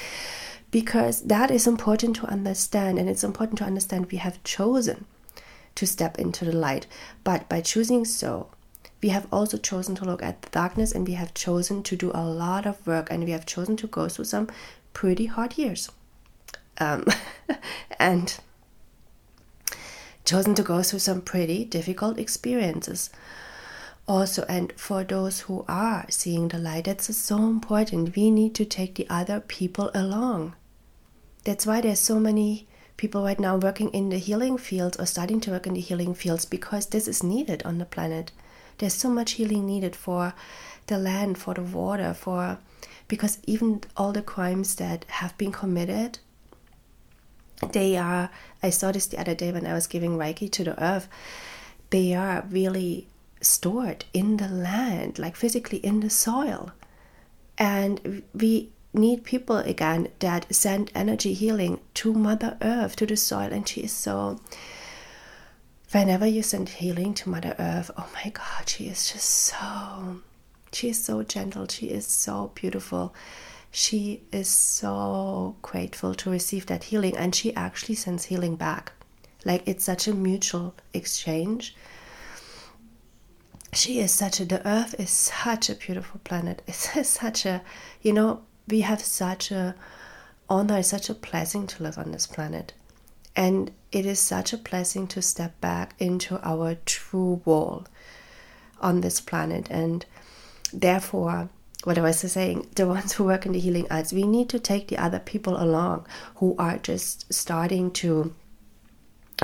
because 0.72 1.22
that 1.24 1.52
is 1.52 1.68
important 1.68 2.16
to 2.18 2.26
understand, 2.28 2.98
and 2.98 3.10
it's 3.10 3.24
important 3.24 3.60
to 3.60 3.66
understand 3.66 4.12
we 4.12 4.18
have 4.18 4.44
chosen 4.44 5.06
to 5.76 5.86
step 5.86 6.18
into 6.18 6.46
the 6.46 6.56
light, 6.56 6.88
but 7.24 7.48
by 7.50 7.62
choosing 7.62 8.06
so, 8.06 8.48
we 9.02 9.10
have 9.10 9.28
also 9.32 9.58
chosen 9.58 9.96
to 9.96 10.06
look 10.06 10.22
at 10.22 10.42
the 10.42 10.50
darkness 10.50 10.92
and 10.92 11.08
we 11.08 11.14
have 11.14 11.34
chosen 11.34 11.82
to 11.84 11.96
do 11.96 12.12
a 12.14 12.24
lot 12.24 12.66
of 12.66 12.86
work 12.86 13.10
and 13.10 13.24
we 13.24 13.32
have 13.32 13.46
chosen 13.46 13.76
to 13.78 13.88
go 13.88 14.08
through 14.08 14.26
some 14.26 14.48
pretty 14.94 15.26
hard 15.26 15.58
years. 15.58 15.90
Um, 16.78 17.06
and 18.00 18.40
chosen 20.24 20.54
to 20.56 20.64
go 20.64 20.84
through 20.84 21.00
some 21.00 21.22
pretty 21.22 21.66
difficult 21.66 22.20
experiences. 22.20 23.10
Also 24.08 24.46
and 24.48 24.72
for 24.74 25.04
those 25.04 25.42
who 25.42 25.66
are 25.68 26.06
seeing 26.10 26.50
the 26.50 26.58
light 26.58 26.86
that's 26.86 27.16
so 27.16 27.38
important. 27.38 28.16
We 28.16 28.30
need 28.30 28.54
to 28.56 28.66
take 28.66 28.96
the 28.96 29.08
other 29.10 29.40
people 29.40 29.90
along 29.94 30.56
that's 31.44 31.66
why 31.66 31.82
there's 31.82 32.00
so 32.00 32.20
many 32.20 32.68
people 32.98 33.24
right 33.24 33.40
now 33.40 33.58
working 33.58 33.90
in 33.90 34.10
the 34.10 34.18
healing 34.18 34.58
fields 34.58 34.98
or 34.98 35.06
starting 35.06 35.42
to 35.42 35.52
work 35.52 35.66
in 35.66 35.74
the 35.74 35.80
healing 35.80 36.14
fields 36.14 36.46
because 36.46 36.88
this 36.88 37.08
is 37.08 37.24
needed 37.24 37.64
on 37.64 37.78
the 37.78 37.86
planet. 37.86 38.32
There's 38.78 38.94
so 38.94 39.10
much 39.10 39.34
healing 39.34 39.66
needed 39.66 39.96
for 39.96 40.34
the 40.88 40.98
land 40.98 41.38
for 41.38 41.54
the 41.54 41.62
water 41.62 42.14
for 42.14 42.58
because 43.08 43.40
even 43.46 43.82
all 43.96 44.12
the 44.12 44.22
crimes 44.22 44.76
that 44.76 45.06
have 45.08 45.38
been 45.38 45.52
committed 45.52 46.18
they 47.74 47.96
are 47.96 48.32
i 48.64 48.72
saw 48.72 48.92
this 48.92 49.06
the 49.06 49.20
other 49.20 49.36
day 49.36 49.52
when 49.52 49.68
i 49.68 49.74
was 49.74 49.86
giving 49.86 50.18
reiki 50.18 50.52
to 50.52 50.64
the 50.64 50.84
earth 50.84 51.08
they 51.92 52.16
are 52.16 52.44
really 52.50 53.08
stored 53.42 54.06
in 54.14 54.38
the 54.38 54.48
land 54.48 55.18
like 55.20 55.36
physically 55.36 55.80
in 55.80 56.00
the 56.00 56.10
soil. 56.10 56.72
And 57.58 58.24
we 58.34 58.70
need 58.94 59.24
people 59.24 59.58
again 59.58 60.08
that 60.20 60.54
send 60.54 60.92
energy 60.94 61.34
healing 61.34 61.80
to 61.94 62.14
mother 62.14 62.58
earth 62.62 62.96
to 62.96 63.06
the 63.06 63.16
soil 63.16 63.52
and 63.52 63.68
she 63.68 63.82
is 63.82 63.92
so 63.94 64.40
whenever 65.92 66.26
you 66.26 66.44
send 66.44 66.68
healing 66.68 67.14
to 67.14 67.30
mother 67.30 67.56
earth 67.58 67.90
oh 67.98 68.10
my 68.14 68.30
god 68.30 68.68
she 68.68 68.88
is 68.88 69.12
just 69.12 69.30
so 69.30 70.20
she 70.74 70.90
is 70.90 71.04
so 71.04 71.24
gentle 71.24 71.68
she 71.68 71.88
is 71.88 72.06
so 72.06 72.52
beautiful 72.54 73.14
she 73.72 74.22
is 74.34 74.50
so 74.50 75.56
grateful 75.62 76.14
to 76.16 76.30
receive 76.30 76.66
that 76.66 76.84
healing 76.86 77.16
and 77.16 77.34
she 77.34 77.56
actually 77.56 77.96
sends 77.96 78.26
healing 78.26 78.58
back. 78.58 78.92
Like 79.46 79.64
it's 79.66 79.86
such 79.86 80.08
a 80.10 80.14
mutual 80.14 80.76
exchange. 80.94 81.76
She 83.74 84.00
is 84.00 84.12
such 84.12 84.42
a, 84.42 84.46
the 84.46 84.68
earth 84.68 85.00
is 85.00 85.10
such 85.10 85.70
a 85.70 85.76
beautiful 85.76 86.20
planet. 86.26 86.62
It's 86.68 87.08
such 87.08 87.46
a, 87.46 87.62
you 88.02 88.12
know, 88.12 88.42
we 88.68 88.82
have 88.82 89.02
such 89.02 89.52
a 89.52 89.76
honor, 90.50 90.84
such 90.84 91.10
a 91.10 91.14
blessing 91.14 91.68
to 91.68 91.84
live 91.84 91.98
on 91.98 92.12
this 92.12 92.28
planet. 92.28 92.74
And 93.36 93.72
it 93.92 94.06
is 94.06 94.20
such 94.20 94.54
a 94.54 94.58
blessing 94.58 95.08
to 95.08 95.22
step 95.22 95.60
back 95.62 95.96
into 96.00 96.40
our 96.46 96.76
true 96.86 97.42
wall 97.46 97.88
on 98.82 99.02
this 99.02 99.22
planet. 99.22 99.70
And 99.70 100.06
therefore, 100.74 101.50
what 101.84 101.98
I 101.98 102.02
was 102.02 102.20
saying, 102.20 102.68
the 102.76 102.88
ones 102.88 103.14
who 103.14 103.24
work 103.24 103.46
in 103.46 103.54
the 103.54 103.60
healing 103.60 103.88
arts, 103.90 104.14
we 104.14 104.24
need 104.24 104.50
to 104.50 104.60
take 104.60 104.88
the 104.88 104.98
other 104.98 105.20
people 105.20 105.62
along 105.62 106.06
who 106.36 106.56
are 106.58 106.78
just 106.78 107.34
starting 107.34 107.92
to 107.92 108.34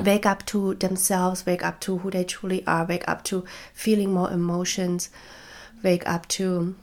wake 0.04 0.26
up 0.26 0.46
to 0.48 0.76
themselves, 0.76 1.46
wake 1.46 1.64
up 1.64 1.80
to 1.82 2.00
who 2.00 2.12
they 2.12 2.24
truly 2.24 2.66
are, 2.68 2.86
wake 2.86 3.08
up 3.08 3.24
to 3.24 3.46
feeling 3.74 4.14
more 4.14 4.32
emotions, 4.32 5.10
wake 5.82 6.08
up 6.08 6.28
to 6.28 6.76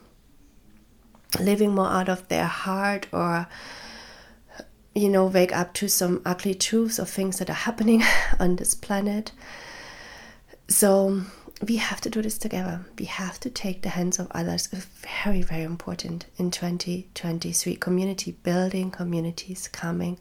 living 1.39 1.73
more 1.73 1.87
out 1.87 2.09
of 2.09 2.27
their 2.27 2.45
heart 2.45 3.07
or 3.11 3.47
you 4.93 5.09
know 5.09 5.25
wake 5.25 5.55
up 5.55 5.73
to 5.73 5.87
some 5.87 6.21
ugly 6.25 6.53
truths 6.53 6.99
of 6.99 7.09
things 7.09 7.39
that 7.39 7.49
are 7.49 7.53
happening 7.53 8.03
on 8.39 8.55
this 8.55 8.73
planet 8.73 9.31
so 10.67 11.21
we 11.61 11.77
have 11.77 12.01
to 12.01 12.09
do 12.09 12.21
this 12.21 12.37
together. 12.37 12.85
We 12.99 13.05
have 13.05 13.39
to 13.41 13.49
take 13.49 13.81
the 13.81 13.89
hands 13.89 14.19
of 14.19 14.27
others. 14.31 14.67
It's 14.71 14.85
very, 15.23 15.41
very 15.41 15.63
important 15.63 16.25
in 16.37 16.51
2023. 16.51 17.75
Community 17.77 18.31
building, 18.43 18.91
communities 18.91 19.67
coming 19.67 20.19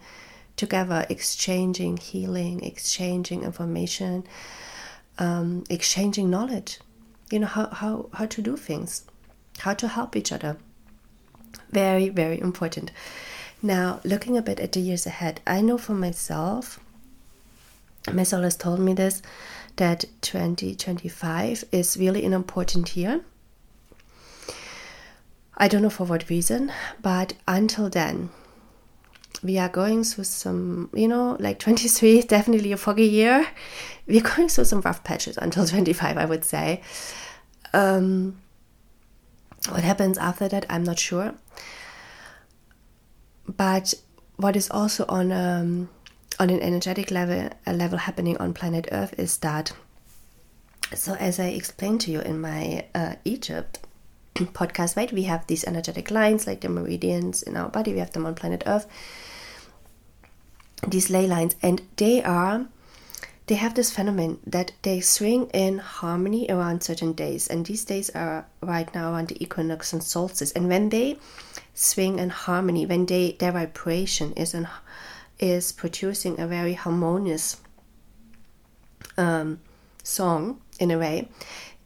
together, 0.56 1.04
exchanging 1.08 1.96
healing, 1.96 2.62
exchanging 2.62 3.42
information, 3.42 4.24
um, 5.18 5.64
exchanging 5.68 6.30
knowledge. 6.30 6.78
You 7.30 7.40
know, 7.40 7.46
how, 7.46 7.66
how, 7.68 8.10
how 8.12 8.26
to 8.26 8.42
do 8.42 8.56
things, 8.56 9.04
how 9.58 9.74
to 9.74 9.88
help 9.88 10.14
each 10.14 10.30
other. 10.30 10.56
Very, 11.74 12.08
very 12.08 12.40
important. 12.40 12.92
Now, 13.60 14.00
looking 14.04 14.38
a 14.38 14.42
bit 14.42 14.60
at 14.60 14.70
the 14.70 14.80
years 14.80 15.06
ahead, 15.06 15.40
I 15.44 15.60
know 15.60 15.76
for 15.76 15.92
myself, 15.92 16.78
my 18.12 18.22
soul 18.22 18.42
has 18.42 18.56
told 18.56 18.78
me 18.78 18.94
this 18.94 19.22
that 19.74 20.04
2025 20.20 21.64
is 21.72 21.96
really 21.96 22.24
an 22.24 22.32
important 22.32 22.96
year. 22.96 23.22
I 25.56 25.66
don't 25.66 25.82
know 25.82 25.90
for 25.90 26.04
what 26.04 26.30
reason, 26.30 26.70
but 27.02 27.34
until 27.48 27.90
then, 27.90 28.30
we 29.42 29.58
are 29.58 29.68
going 29.68 30.04
through 30.04 30.24
some, 30.24 30.90
you 30.94 31.08
know, 31.08 31.36
like 31.40 31.58
23 31.58 32.18
is 32.18 32.24
definitely 32.24 32.70
a 32.70 32.76
foggy 32.76 33.06
year. 33.08 33.48
We're 34.06 34.20
going 34.20 34.48
through 34.48 34.66
some 34.66 34.80
rough 34.82 35.02
patches 35.02 35.38
until 35.38 35.66
25, 35.66 36.18
I 36.18 36.24
would 36.24 36.44
say. 36.44 36.82
Um, 37.72 38.36
what 39.68 39.82
happens 39.82 40.18
after 40.18 40.48
that, 40.48 40.66
I'm 40.68 40.84
not 40.84 40.98
sure. 40.98 41.34
But 43.46 43.94
what 44.36 44.56
is 44.56 44.70
also 44.70 45.04
on 45.08 45.32
um, 45.32 45.88
on 46.38 46.50
an 46.50 46.60
energetic 46.60 47.10
level 47.10 47.50
a 47.66 47.72
level 47.72 47.98
happening 47.98 48.36
on 48.38 48.52
planet 48.52 48.88
Earth 48.90 49.14
is 49.18 49.38
that 49.38 49.72
so 50.92 51.14
as 51.14 51.38
I 51.38 51.46
explained 51.46 52.00
to 52.02 52.10
you 52.10 52.20
in 52.20 52.40
my 52.40 52.86
uh, 52.94 53.14
Egypt 53.24 53.80
podcast, 54.34 54.96
right? 54.96 55.12
We 55.12 55.24
have 55.24 55.46
these 55.46 55.64
energetic 55.64 56.10
lines 56.10 56.46
like 56.46 56.60
the 56.60 56.68
meridians 56.68 57.42
in 57.42 57.56
our 57.56 57.68
body. 57.68 57.92
We 57.92 58.00
have 58.00 58.12
them 58.12 58.26
on 58.26 58.34
planet 58.34 58.62
Earth. 58.66 58.86
These 60.86 61.08
ley 61.08 61.26
lines, 61.26 61.56
and 61.62 61.80
they 61.96 62.22
are 62.22 62.66
they 63.46 63.56
have 63.56 63.74
this 63.74 63.90
phenomenon 63.90 64.38
that 64.46 64.72
they 64.82 65.00
swing 65.00 65.50
in 65.52 65.78
harmony 65.78 66.46
around 66.48 66.82
certain 66.82 67.12
days, 67.12 67.46
and 67.48 67.66
these 67.66 67.84
days 67.84 68.10
are 68.10 68.46
right 68.62 68.92
now 68.94 69.12
around 69.12 69.28
the 69.28 69.42
equinox 69.42 69.92
and 69.92 70.02
solstice. 70.02 70.52
And 70.52 70.68
when 70.68 70.88
they 70.88 71.18
swing 71.74 72.18
in 72.18 72.30
harmony, 72.30 72.86
when 72.86 73.06
they 73.06 73.32
their 73.38 73.52
vibration 73.52 74.32
is 74.32 74.54
in 74.54 74.66
is 75.38 75.72
producing 75.72 76.40
a 76.40 76.46
very 76.46 76.74
harmonious 76.74 77.60
um, 79.18 79.60
song 80.02 80.60
in 80.78 80.90
a 80.90 80.98
way. 80.98 81.28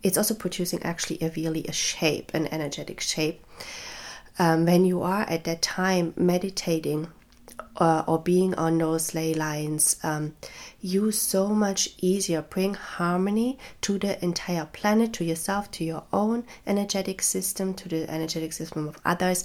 It's 0.03 0.17
also 0.17 0.35
producing 0.35 0.83
actually 0.85 1.19
a 1.21 1.31
really 1.31 1.65
a 1.65 1.73
shape, 1.73 2.31
an 2.35 2.47
energetic 2.49 3.01
shape. 3.01 3.45
Um, 4.39 4.65
when 4.65 4.85
you 4.85 5.03
are 5.03 5.23
at 5.23 5.43
that 5.45 5.63
time 5.63 6.15
meditating 6.17 7.09
uh, 7.79 8.05
or 8.07 8.19
being 8.19 8.55
on 8.57 8.79
those 8.79 9.15
ley 9.15 9.33
lines, 9.33 9.97
um, 10.03 10.35
you 10.81 11.11
so 11.11 11.49
much 11.49 11.91
easier 11.99 12.43
bring 12.43 12.75
harmony 12.75 13.59
to 13.81 13.99
the 13.99 14.23
entire 14.23 14.67
planet, 14.67 15.13
to 15.15 15.25
yourself, 15.25 15.71
to 15.71 15.85
your 15.85 16.03
own 16.13 16.45
energetic 16.67 17.23
system, 17.23 17.73
to 17.75 17.89
the 17.89 18.11
energetic 18.11 18.53
system 18.53 18.89
of 18.89 18.99
others. 19.05 19.45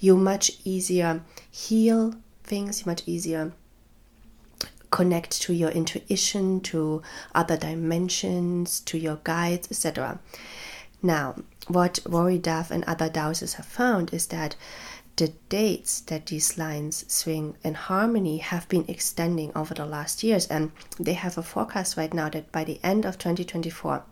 You 0.00 0.16
much 0.16 0.52
easier 0.64 1.22
heal 1.50 2.14
things 2.44 2.80
you 2.80 2.86
much 2.86 3.02
easier 3.06 3.52
connect 4.90 5.42
to 5.42 5.52
your 5.52 5.70
intuition, 5.70 6.60
to 6.60 7.02
other 7.34 7.56
dimensions, 7.56 8.80
to 8.80 8.98
your 8.98 9.20
guides, 9.22 9.68
etc. 9.70 10.18
Now, 11.02 11.36
what 11.68 11.98
Rory 12.06 12.38
Duff 12.38 12.70
and 12.70 12.84
other 12.84 13.08
dowsers 13.10 13.54
have 13.54 13.66
found 13.66 14.12
is 14.12 14.26
that 14.28 14.56
the 15.18 15.28
dates 15.48 16.00
that 16.02 16.26
these 16.26 16.56
lines 16.56 17.04
swing 17.12 17.56
in 17.64 17.74
harmony 17.74 18.38
have 18.38 18.68
been 18.68 18.84
extending 18.86 19.50
over 19.56 19.74
the 19.74 19.84
last 19.84 20.22
years, 20.22 20.46
and 20.46 20.70
they 20.98 21.14
have 21.14 21.36
a 21.36 21.42
forecast 21.42 21.96
right 21.96 22.14
now 22.14 22.28
that 22.28 22.52
by 22.52 22.62
the 22.62 22.78
end 22.84 23.04
of 23.04 23.18
2024, 23.18 24.04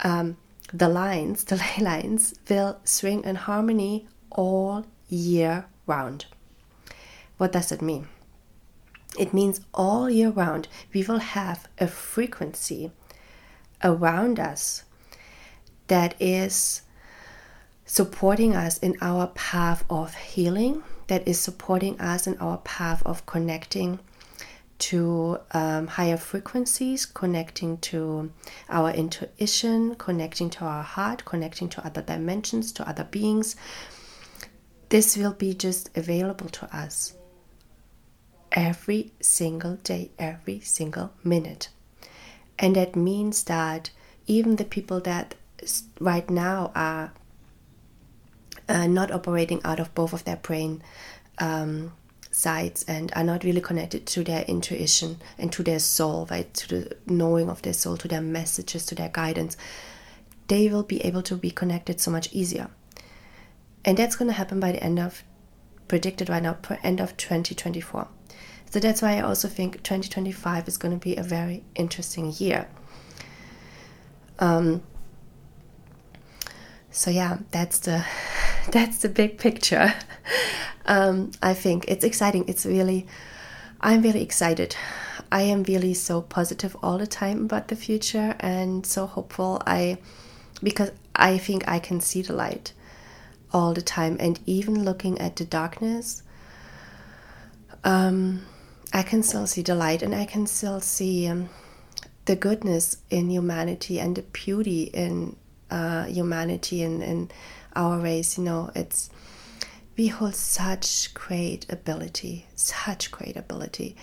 um, 0.00 0.36
the 0.72 0.88
lines, 0.88 1.44
the 1.50 1.56
ley 1.56 1.76
lines, 1.78 2.34
will 2.50 2.80
swing 2.82 3.22
in 3.22 3.36
harmony 3.36 4.08
all 4.32 4.84
year 5.08 5.66
round. 5.86 6.26
What 7.38 7.52
does 7.52 7.70
it 7.70 7.80
mean? 7.80 8.08
It 9.16 9.32
means 9.32 9.60
all 9.72 10.10
year 10.10 10.30
round 10.30 10.66
we 10.92 11.04
will 11.04 11.18
have 11.18 11.68
a 11.78 11.86
frequency 11.86 12.90
around 13.84 14.40
us 14.40 14.84
that 15.86 16.20
is 16.20 16.82
supporting 17.92 18.56
us 18.56 18.78
in 18.78 18.96
our 19.02 19.26
path 19.34 19.84
of 19.90 20.14
healing, 20.14 20.82
that 21.08 21.28
is 21.28 21.38
supporting 21.38 22.00
us 22.00 22.26
in 22.26 22.34
our 22.38 22.56
path 22.56 23.02
of 23.04 23.26
connecting 23.26 23.98
to 24.78 25.38
um, 25.50 25.86
higher 25.88 26.16
frequencies, 26.16 27.04
connecting 27.04 27.76
to 27.76 28.32
our 28.70 28.90
intuition, 28.92 29.94
connecting 29.96 30.48
to 30.48 30.64
our 30.64 30.82
heart, 30.82 31.26
connecting 31.26 31.68
to 31.68 31.84
other 31.84 32.00
dimensions, 32.00 32.72
to 32.72 32.88
other 32.88 33.04
beings. 33.04 33.56
This 34.88 35.14
will 35.14 35.34
be 35.34 35.52
just 35.52 35.94
available 35.94 36.48
to 36.48 36.74
us 36.74 37.12
every 38.52 39.12
single 39.20 39.76
day, 39.76 40.12
every 40.18 40.60
single 40.60 41.12
minute. 41.22 41.68
And 42.58 42.74
that 42.74 42.96
means 42.96 43.44
that 43.44 43.90
even 44.26 44.56
the 44.56 44.64
people 44.64 45.00
that 45.00 45.34
right 46.00 46.30
now 46.30 46.72
are 46.74 47.12
uh, 48.68 48.86
not 48.86 49.10
operating 49.10 49.60
out 49.64 49.80
of 49.80 49.94
both 49.94 50.12
of 50.12 50.24
their 50.24 50.36
brain 50.36 50.82
um, 51.38 51.92
sides 52.30 52.84
and 52.88 53.12
are 53.14 53.24
not 53.24 53.44
really 53.44 53.60
connected 53.60 54.06
to 54.06 54.24
their 54.24 54.42
intuition 54.42 55.18
and 55.38 55.52
to 55.52 55.62
their 55.62 55.78
soul, 55.78 56.26
right? 56.30 56.52
To 56.54 56.68
the 56.68 56.96
knowing 57.06 57.48
of 57.48 57.62
their 57.62 57.72
soul, 57.72 57.96
to 57.98 58.08
their 58.08 58.22
messages, 58.22 58.86
to 58.86 58.94
their 58.94 59.10
guidance, 59.10 59.56
they 60.48 60.68
will 60.68 60.82
be 60.82 61.00
able 61.04 61.22
to 61.22 61.36
be 61.36 61.50
connected 61.50 62.00
so 62.00 62.10
much 62.10 62.32
easier. 62.32 62.68
And 63.84 63.96
that's 63.96 64.16
going 64.16 64.28
to 64.28 64.34
happen 64.34 64.60
by 64.60 64.72
the 64.72 64.82
end 64.82 64.98
of, 64.98 65.22
predicted 65.88 66.28
right 66.28 66.42
now, 66.42 66.56
end 66.82 67.00
of 67.00 67.16
2024. 67.16 68.08
So 68.70 68.80
that's 68.80 69.02
why 69.02 69.18
I 69.18 69.20
also 69.20 69.48
think 69.48 69.82
2025 69.82 70.66
is 70.68 70.78
going 70.78 70.98
to 70.98 71.02
be 71.02 71.16
a 71.16 71.22
very 71.22 71.62
interesting 71.74 72.32
year. 72.38 72.68
Um, 74.38 74.82
so 76.90 77.10
yeah, 77.10 77.38
that's 77.50 77.80
the 77.80 78.04
that's 78.70 78.98
the 78.98 79.08
big 79.08 79.38
picture. 79.38 79.94
Um, 80.86 81.30
I 81.42 81.54
think 81.54 81.84
it's 81.88 82.04
exciting. 82.04 82.44
It's 82.48 82.66
really, 82.66 83.06
I'm 83.80 84.02
really 84.02 84.22
excited. 84.22 84.76
I 85.30 85.42
am 85.42 85.62
really 85.64 85.94
so 85.94 86.20
positive 86.20 86.76
all 86.82 86.98
the 86.98 87.06
time 87.06 87.44
about 87.44 87.68
the 87.68 87.76
future 87.76 88.36
and 88.40 88.84
so 88.84 89.06
hopeful. 89.06 89.62
I, 89.66 89.98
because 90.62 90.92
I 91.14 91.38
think 91.38 91.66
I 91.68 91.78
can 91.78 92.00
see 92.00 92.22
the 92.22 92.34
light 92.34 92.72
all 93.52 93.74
the 93.74 93.82
time, 93.82 94.16
and 94.18 94.40
even 94.46 94.84
looking 94.84 95.18
at 95.20 95.36
the 95.36 95.44
darkness, 95.44 96.22
um, 97.84 98.42
I 98.92 99.02
can 99.02 99.22
still 99.22 99.46
see 99.46 99.62
the 99.62 99.74
light, 99.74 100.02
and 100.02 100.14
I 100.14 100.24
can 100.24 100.46
still 100.46 100.80
see 100.80 101.26
um, 101.26 101.48
the 102.24 102.36
goodness 102.36 102.98
in 103.10 103.30
humanity 103.30 103.98
and 103.98 104.16
the 104.16 104.22
beauty 104.22 104.84
in 104.84 105.36
uh, 105.70 106.04
humanity 106.04 106.82
and, 106.82 107.02
and 107.02 107.32
our 107.74 107.98
race. 107.98 108.38
You 108.38 108.44
know, 108.44 108.70
it's 108.74 109.10
we 109.96 110.08
hold 110.08 110.34
such 110.34 111.12
great 111.14 111.66
ability, 111.70 112.46
such 112.54 113.10
great 113.10 113.36
ability 113.36 113.96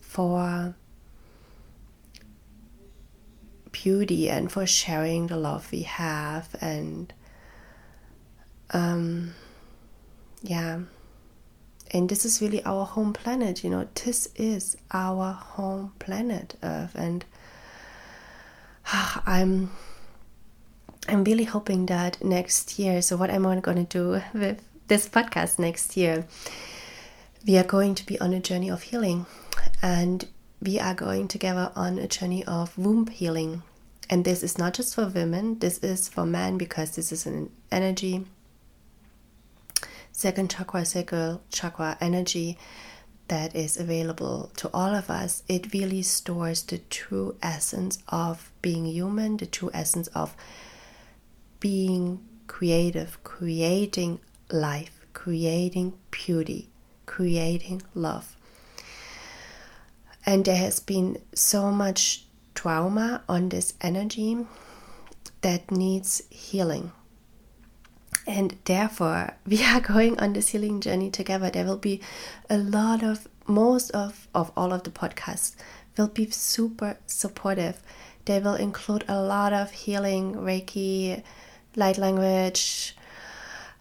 for 0.00 0.74
beauty 3.74 4.30
and 4.30 4.50
for 4.52 4.66
sharing 4.66 5.26
the 5.26 5.36
love 5.36 5.70
we 5.72 5.82
have 5.82 6.54
and 6.60 7.12
um 8.70 9.34
yeah 10.42 10.78
and 11.90 12.08
this 12.08 12.24
is 12.24 12.40
really 12.40 12.64
our 12.64 12.86
home 12.86 13.12
planet 13.12 13.64
you 13.64 13.70
know 13.70 13.86
this 14.04 14.28
is 14.36 14.76
our 14.92 15.32
home 15.32 15.92
planet 15.98 16.54
earth 16.62 16.94
and 16.94 17.24
i'm 19.26 19.70
i'm 21.08 21.24
really 21.24 21.44
hoping 21.44 21.86
that 21.86 22.22
next 22.22 22.78
year 22.78 23.02
so 23.02 23.16
what 23.16 23.30
am 23.30 23.46
i 23.46 23.60
going 23.60 23.86
to 23.86 23.98
do 23.98 24.22
with 24.32 24.60
this 24.86 25.08
podcast 25.08 25.58
next 25.58 25.96
year, 25.96 26.26
we 27.46 27.56
are 27.56 27.64
going 27.64 27.94
to 27.94 28.06
be 28.06 28.20
on 28.20 28.32
a 28.32 28.40
journey 28.40 28.70
of 28.70 28.82
healing 28.82 29.26
and 29.82 30.26
we 30.60 30.78
are 30.78 30.94
going 30.94 31.28
together 31.28 31.72
on 31.74 31.98
a 31.98 32.06
journey 32.06 32.44
of 32.44 32.76
womb 32.76 33.06
healing. 33.06 33.62
And 34.10 34.24
this 34.24 34.42
is 34.42 34.58
not 34.58 34.74
just 34.74 34.94
for 34.94 35.06
women, 35.06 35.58
this 35.58 35.78
is 35.78 36.08
for 36.08 36.26
men 36.26 36.58
because 36.58 36.96
this 36.96 37.12
is 37.12 37.24
an 37.24 37.50
energy, 37.72 38.26
second 40.12 40.50
chakra, 40.50 40.84
sacral 40.84 41.42
chakra 41.50 41.96
energy 42.00 42.58
that 43.28 43.56
is 43.56 43.78
available 43.78 44.52
to 44.56 44.68
all 44.74 44.94
of 44.94 45.08
us. 45.08 45.42
It 45.48 45.72
really 45.72 46.02
stores 46.02 46.62
the 46.62 46.78
true 46.78 47.36
essence 47.42 48.02
of 48.08 48.52
being 48.60 48.84
human, 48.84 49.38
the 49.38 49.46
true 49.46 49.70
essence 49.72 50.08
of 50.08 50.36
being 51.64 52.20
creative, 52.46 53.24
creating 53.24 54.20
life, 54.50 55.06
creating 55.14 55.94
beauty, 56.10 56.68
creating 57.06 57.80
love. 57.94 58.36
And 60.26 60.44
there 60.44 60.58
has 60.58 60.78
been 60.78 61.22
so 61.34 61.70
much 61.70 62.26
trauma 62.54 63.22
on 63.30 63.48
this 63.48 63.72
energy 63.80 64.44
that 65.40 65.70
needs 65.70 66.20
healing. 66.28 66.92
And 68.26 68.58
therefore, 68.66 69.32
we 69.46 69.64
are 69.64 69.80
going 69.80 70.20
on 70.20 70.34
this 70.34 70.50
healing 70.50 70.82
journey 70.82 71.10
together. 71.10 71.48
There 71.48 71.64
will 71.64 71.78
be 71.78 72.02
a 72.50 72.58
lot 72.58 73.02
of, 73.02 73.26
most 73.46 73.90
of, 73.92 74.28
of 74.34 74.52
all 74.54 74.74
of 74.74 74.82
the 74.82 74.90
podcasts 74.90 75.56
will 75.96 76.08
be 76.08 76.28
super 76.28 76.98
supportive. 77.06 77.80
They 78.26 78.38
will 78.38 78.54
include 78.54 79.06
a 79.08 79.18
lot 79.18 79.54
of 79.54 79.70
healing, 79.70 80.34
Reiki, 80.34 81.22
light 81.76 81.98
language, 81.98 82.96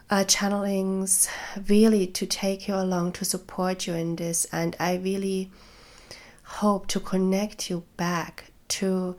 uh, 0.10 0.24
channelings 0.26 1.28
really 1.68 2.08
to 2.08 2.26
take 2.26 2.68
you 2.68 2.76
along 2.76 3.14
to 3.14 3.26
support 3.26 3.88
you 3.88 3.94
in 3.94 4.16
this. 4.16 4.46
And 4.52 4.76
i 4.80 4.96
really 4.96 5.52
hope 6.44 6.88
to 6.88 7.00
connect 7.00 7.70
you 7.70 7.84
back 7.98 8.52
to 8.68 9.16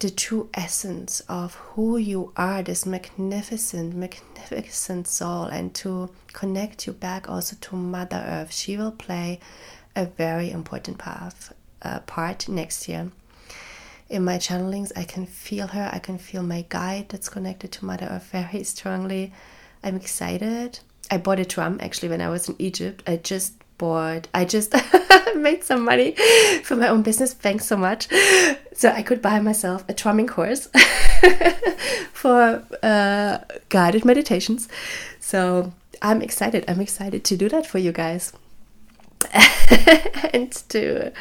the 0.00 0.10
true 0.10 0.50
essence 0.54 1.20
of 1.28 1.54
who 1.54 1.96
you 1.96 2.32
are 2.36 2.62
this 2.62 2.84
magnificent 2.84 3.94
magnificent 3.94 5.06
soul 5.08 5.44
and 5.44 5.74
to 5.74 6.10
connect 6.32 6.86
you 6.86 6.92
back 6.92 7.28
also 7.28 7.56
to 7.60 7.76
mother 7.76 8.22
earth. 8.26 8.52
She 8.52 8.76
will 8.76 8.92
play 8.92 9.40
a 9.96 10.06
very 10.06 10.50
important 10.50 10.98
path, 10.98 11.52
uh, 11.82 12.00
part 12.00 12.48
next 12.48 12.88
year 12.88 13.10
in 14.08 14.24
my 14.24 14.36
channelings 14.36 14.92
i 14.96 15.04
can 15.04 15.26
feel 15.26 15.68
her 15.68 15.90
i 15.92 15.98
can 15.98 16.18
feel 16.18 16.42
my 16.42 16.64
guide 16.68 17.08
that's 17.08 17.28
connected 17.28 17.72
to 17.72 17.84
mother 17.84 18.06
earth 18.10 18.28
very 18.30 18.62
strongly 18.64 19.32
I'm 19.84 19.96
excited. 19.96 20.80
I 21.10 21.18
bought 21.18 21.38
a 21.38 21.44
drum 21.44 21.78
actually 21.82 22.08
when 22.08 22.22
I 22.22 22.30
was 22.30 22.48
in 22.48 22.56
Egypt. 22.58 23.02
I 23.06 23.16
just 23.16 23.52
bought, 23.76 24.28
I 24.32 24.46
just 24.46 24.74
made 25.36 25.62
some 25.62 25.84
money 25.84 26.12
for 26.62 26.74
my 26.74 26.88
own 26.88 27.02
business. 27.02 27.34
Thanks 27.34 27.66
so 27.66 27.76
much. 27.76 28.08
So 28.72 28.88
I 28.88 29.02
could 29.02 29.20
buy 29.20 29.40
myself 29.40 29.84
a 29.86 29.92
drumming 29.92 30.26
course 30.26 30.68
for 32.14 32.62
uh, 32.82 33.38
guided 33.68 34.06
meditations. 34.06 34.68
So 35.20 35.74
I'm 36.00 36.22
excited. 36.22 36.64
I'm 36.66 36.80
excited 36.80 37.24
to 37.24 37.36
do 37.36 37.50
that 37.50 37.66
for 37.66 37.78
you 37.78 37.92
guys. 37.92 38.32
and 40.32 40.50
to 40.70 41.12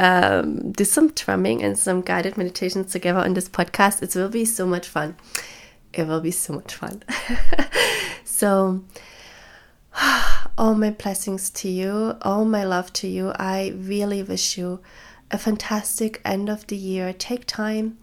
um, 0.00 0.72
do 0.72 0.84
some 0.84 1.08
drumming 1.08 1.62
and 1.62 1.78
some 1.78 2.00
guided 2.00 2.38
meditations 2.38 2.90
together 2.90 3.20
on 3.20 3.34
this 3.34 3.50
podcast. 3.50 4.02
It 4.02 4.16
will 4.16 4.30
be 4.30 4.46
so 4.46 4.66
much 4.66 4.88
fun. 4.88 5.14
It 5.92 6.06
will 6.06 6.22
be 6.22 6.30
so 6.30 6.54
much 6.54 6.74
fun. 6.74 7.02
so, 8.24 8.82
all 10.58 10.74
my 10.74 10.90
blessings 10.90 11.50
to 11.50 11.68
you, 11.68 12.16
all 12.22 12.46
my 12.46 12.64
love 12.64 12.92
to 12.94 13.08
you. 13.08 13.32
I 13.36 13.74
really 13.76 14.22
wish 14.22 14.56
you 14.56 14.80
a 15.30 15.36
fantastic 15.36 16.22
end 16.24 16.48
of 16.48 16.66
the 16.68 16.76
year. 16.76 17.12
Take 17.12 17.46
time 17.46 17.98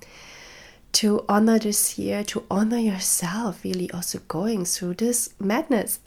to 0.93 1.25
honor 1.27 1.57
this 1.57 1.97
year, 1.97 2.23
to 2.25 2.43
honor 2.51 2.77
yourself, 2.77 3.63
really 3.63 3.89
also 3.89 4.19
going 4.27 4.65
through 4.65 4.93
this 4.93 5.33
madness 5.39 5.99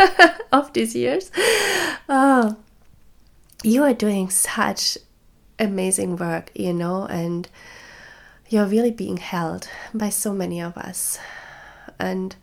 of 0.52 0.72
these 0.72 0.94
years. 0.94 1.30
Oh, 2.08 2.56
you 3.62 3.82
are 3.82 3.94
doing 3.94 4.30
such 4.30 4.96
amazing 5.58 6.16
work, 6.16 6.50
you 6.54 6.72
know, 6.72 7.06
and 7.06 7.48
you're 8.48 8.66
really 8.66 8.90
being 8.90 9.16
held 9.16 9.68
by 9.92 10.10
so 10.10 10.32
many 10.32 10.60
of 10.60 10.76
us. 10.76 11.18
And 11.98 12.34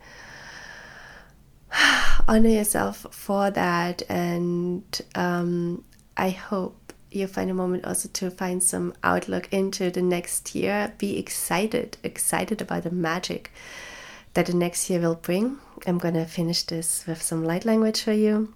honor 2.28 2.48
yourself 2.48 3.06
for 3.10 3.50
that. 3.50 4.02
And 4.08 4.84
um, 5.14 5.84
I 6.16 6.30
hope 6.30 6.92
you 7.10 7.26
find 7.26 7.50
a 7.50 7.54
moment 7.54 7.84
also 7.84 8.08
to 8.08 8.30
find 8.30 8.62
some 8.62 8.94
outlook 9.02 9.48
into 9.52 9.90
the 9.90 10.02
next 10.02 10.54
year. 10.54 10.92
Be 10.98 11.18
excited, 11.18 11.96
excited 12.02 12.60
about 12.60 12.84
the 12.84 12.90
magic 12.90 13.52
that 14.34 14.46
the 14.46 14.54
next 14.54 14.88
year 14.88 15.00
will 15.00 15.14
bring. 15.14 15.58
I'm 15.86 15.98
going 15.98 16.14
to 16.14 16.24
finish 16.24 16.62
this 16.62 17.06
with 17.06 17.22
some 17.22 17.44
light 17.44 17.64
language 17.64 18.02
for 18.02 18.12
you. 18.12 18.54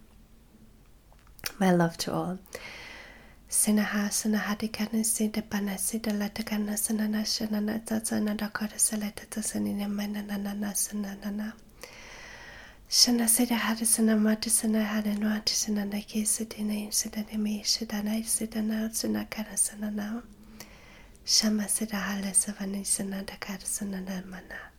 My 1.58 1.72
love 1.72 1.96
to 1.98 2.12
all. 2.12 2.38
Sinaha, 3.48 4.08
Sinaha, 4.10 4.56
Dikana, 4.58 5.04
Sidapana, 5.04 5.76
Sidalatagana, 5.78 6.74
Sanana, 6.74 7.22
Shanana, 7.22 7.84
Tatsana, 7.84 8.36
Dakota, 8.36 8.74
Salatata, 8.76 9.40
Sanina, 9.42 9.86
Manana, 9.88 10.72
Sanana. 10.74 11.52
Shana 12.88 13.24
Sida 13.28 13.56
Hadasana 13.58 14.16
Matasana 14.16 14.86
Hadanwa 14.86 15.42
Tisana 15.44 15.84
Naki 15.92 16.22
Sidina 16.22 16.86
Sidanami 16.88 17.60
Shidana 17.64 18.22
Sidana 18.22 18.94
Sina 18.94 19.26
Karasana 19.28 19.92
now. 19.92 20.22
Shama 21.24 21.64
Sida 21.64 22.00
Halasavani 22.00 22.82
Sanada 22.86 23.36
Karasana 23.40 24.04
Narmana. 24.06 24.70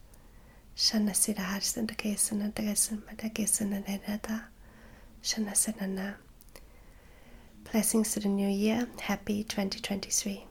Shana 0.74 1.11
Sida 1.13 1.41
na 1.43 2.49
ta 2.49 2.61
Dagasana 2.61 3.01
Madakesana 3.03 3.84
Nedata. 3.84 4.43
na 5.38 5.88
na 5.88 6.13
Blessings 7.72 8.13
to 8.13 8.22
the 8.22 8.30
new 8.30 8.47
year. 8.47 8.88
Happy 9.01 9.43
2023. 9.43 10.45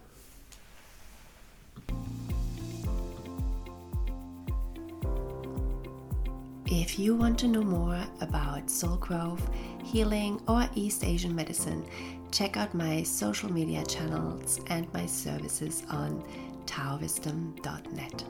If 6.66 6.98
you 6.98 7.16
want 7.16 7.38
to 7.38 7.48
know 7.48 7.62
more 7.62 8.04
about 8.20 8.68
soul 8.68 8.96
growth, 8.96 9.48
healing, 9.82 10.42
or 10.46 10.68
East 10.74 11.04
Asian 11.04 11.34
medicine, 11.34 11.86
check 12.32 12.58
out 12.58 12.74
my 12.74 13.02
social 13.02 13.50
media 13.50 13.82
channels 13.86 14.60
and 14.66 14.92
my 14.92 15.06
services 15.06 15.84
on 15.88 16.22
taowisdom.net. 16.66 18.24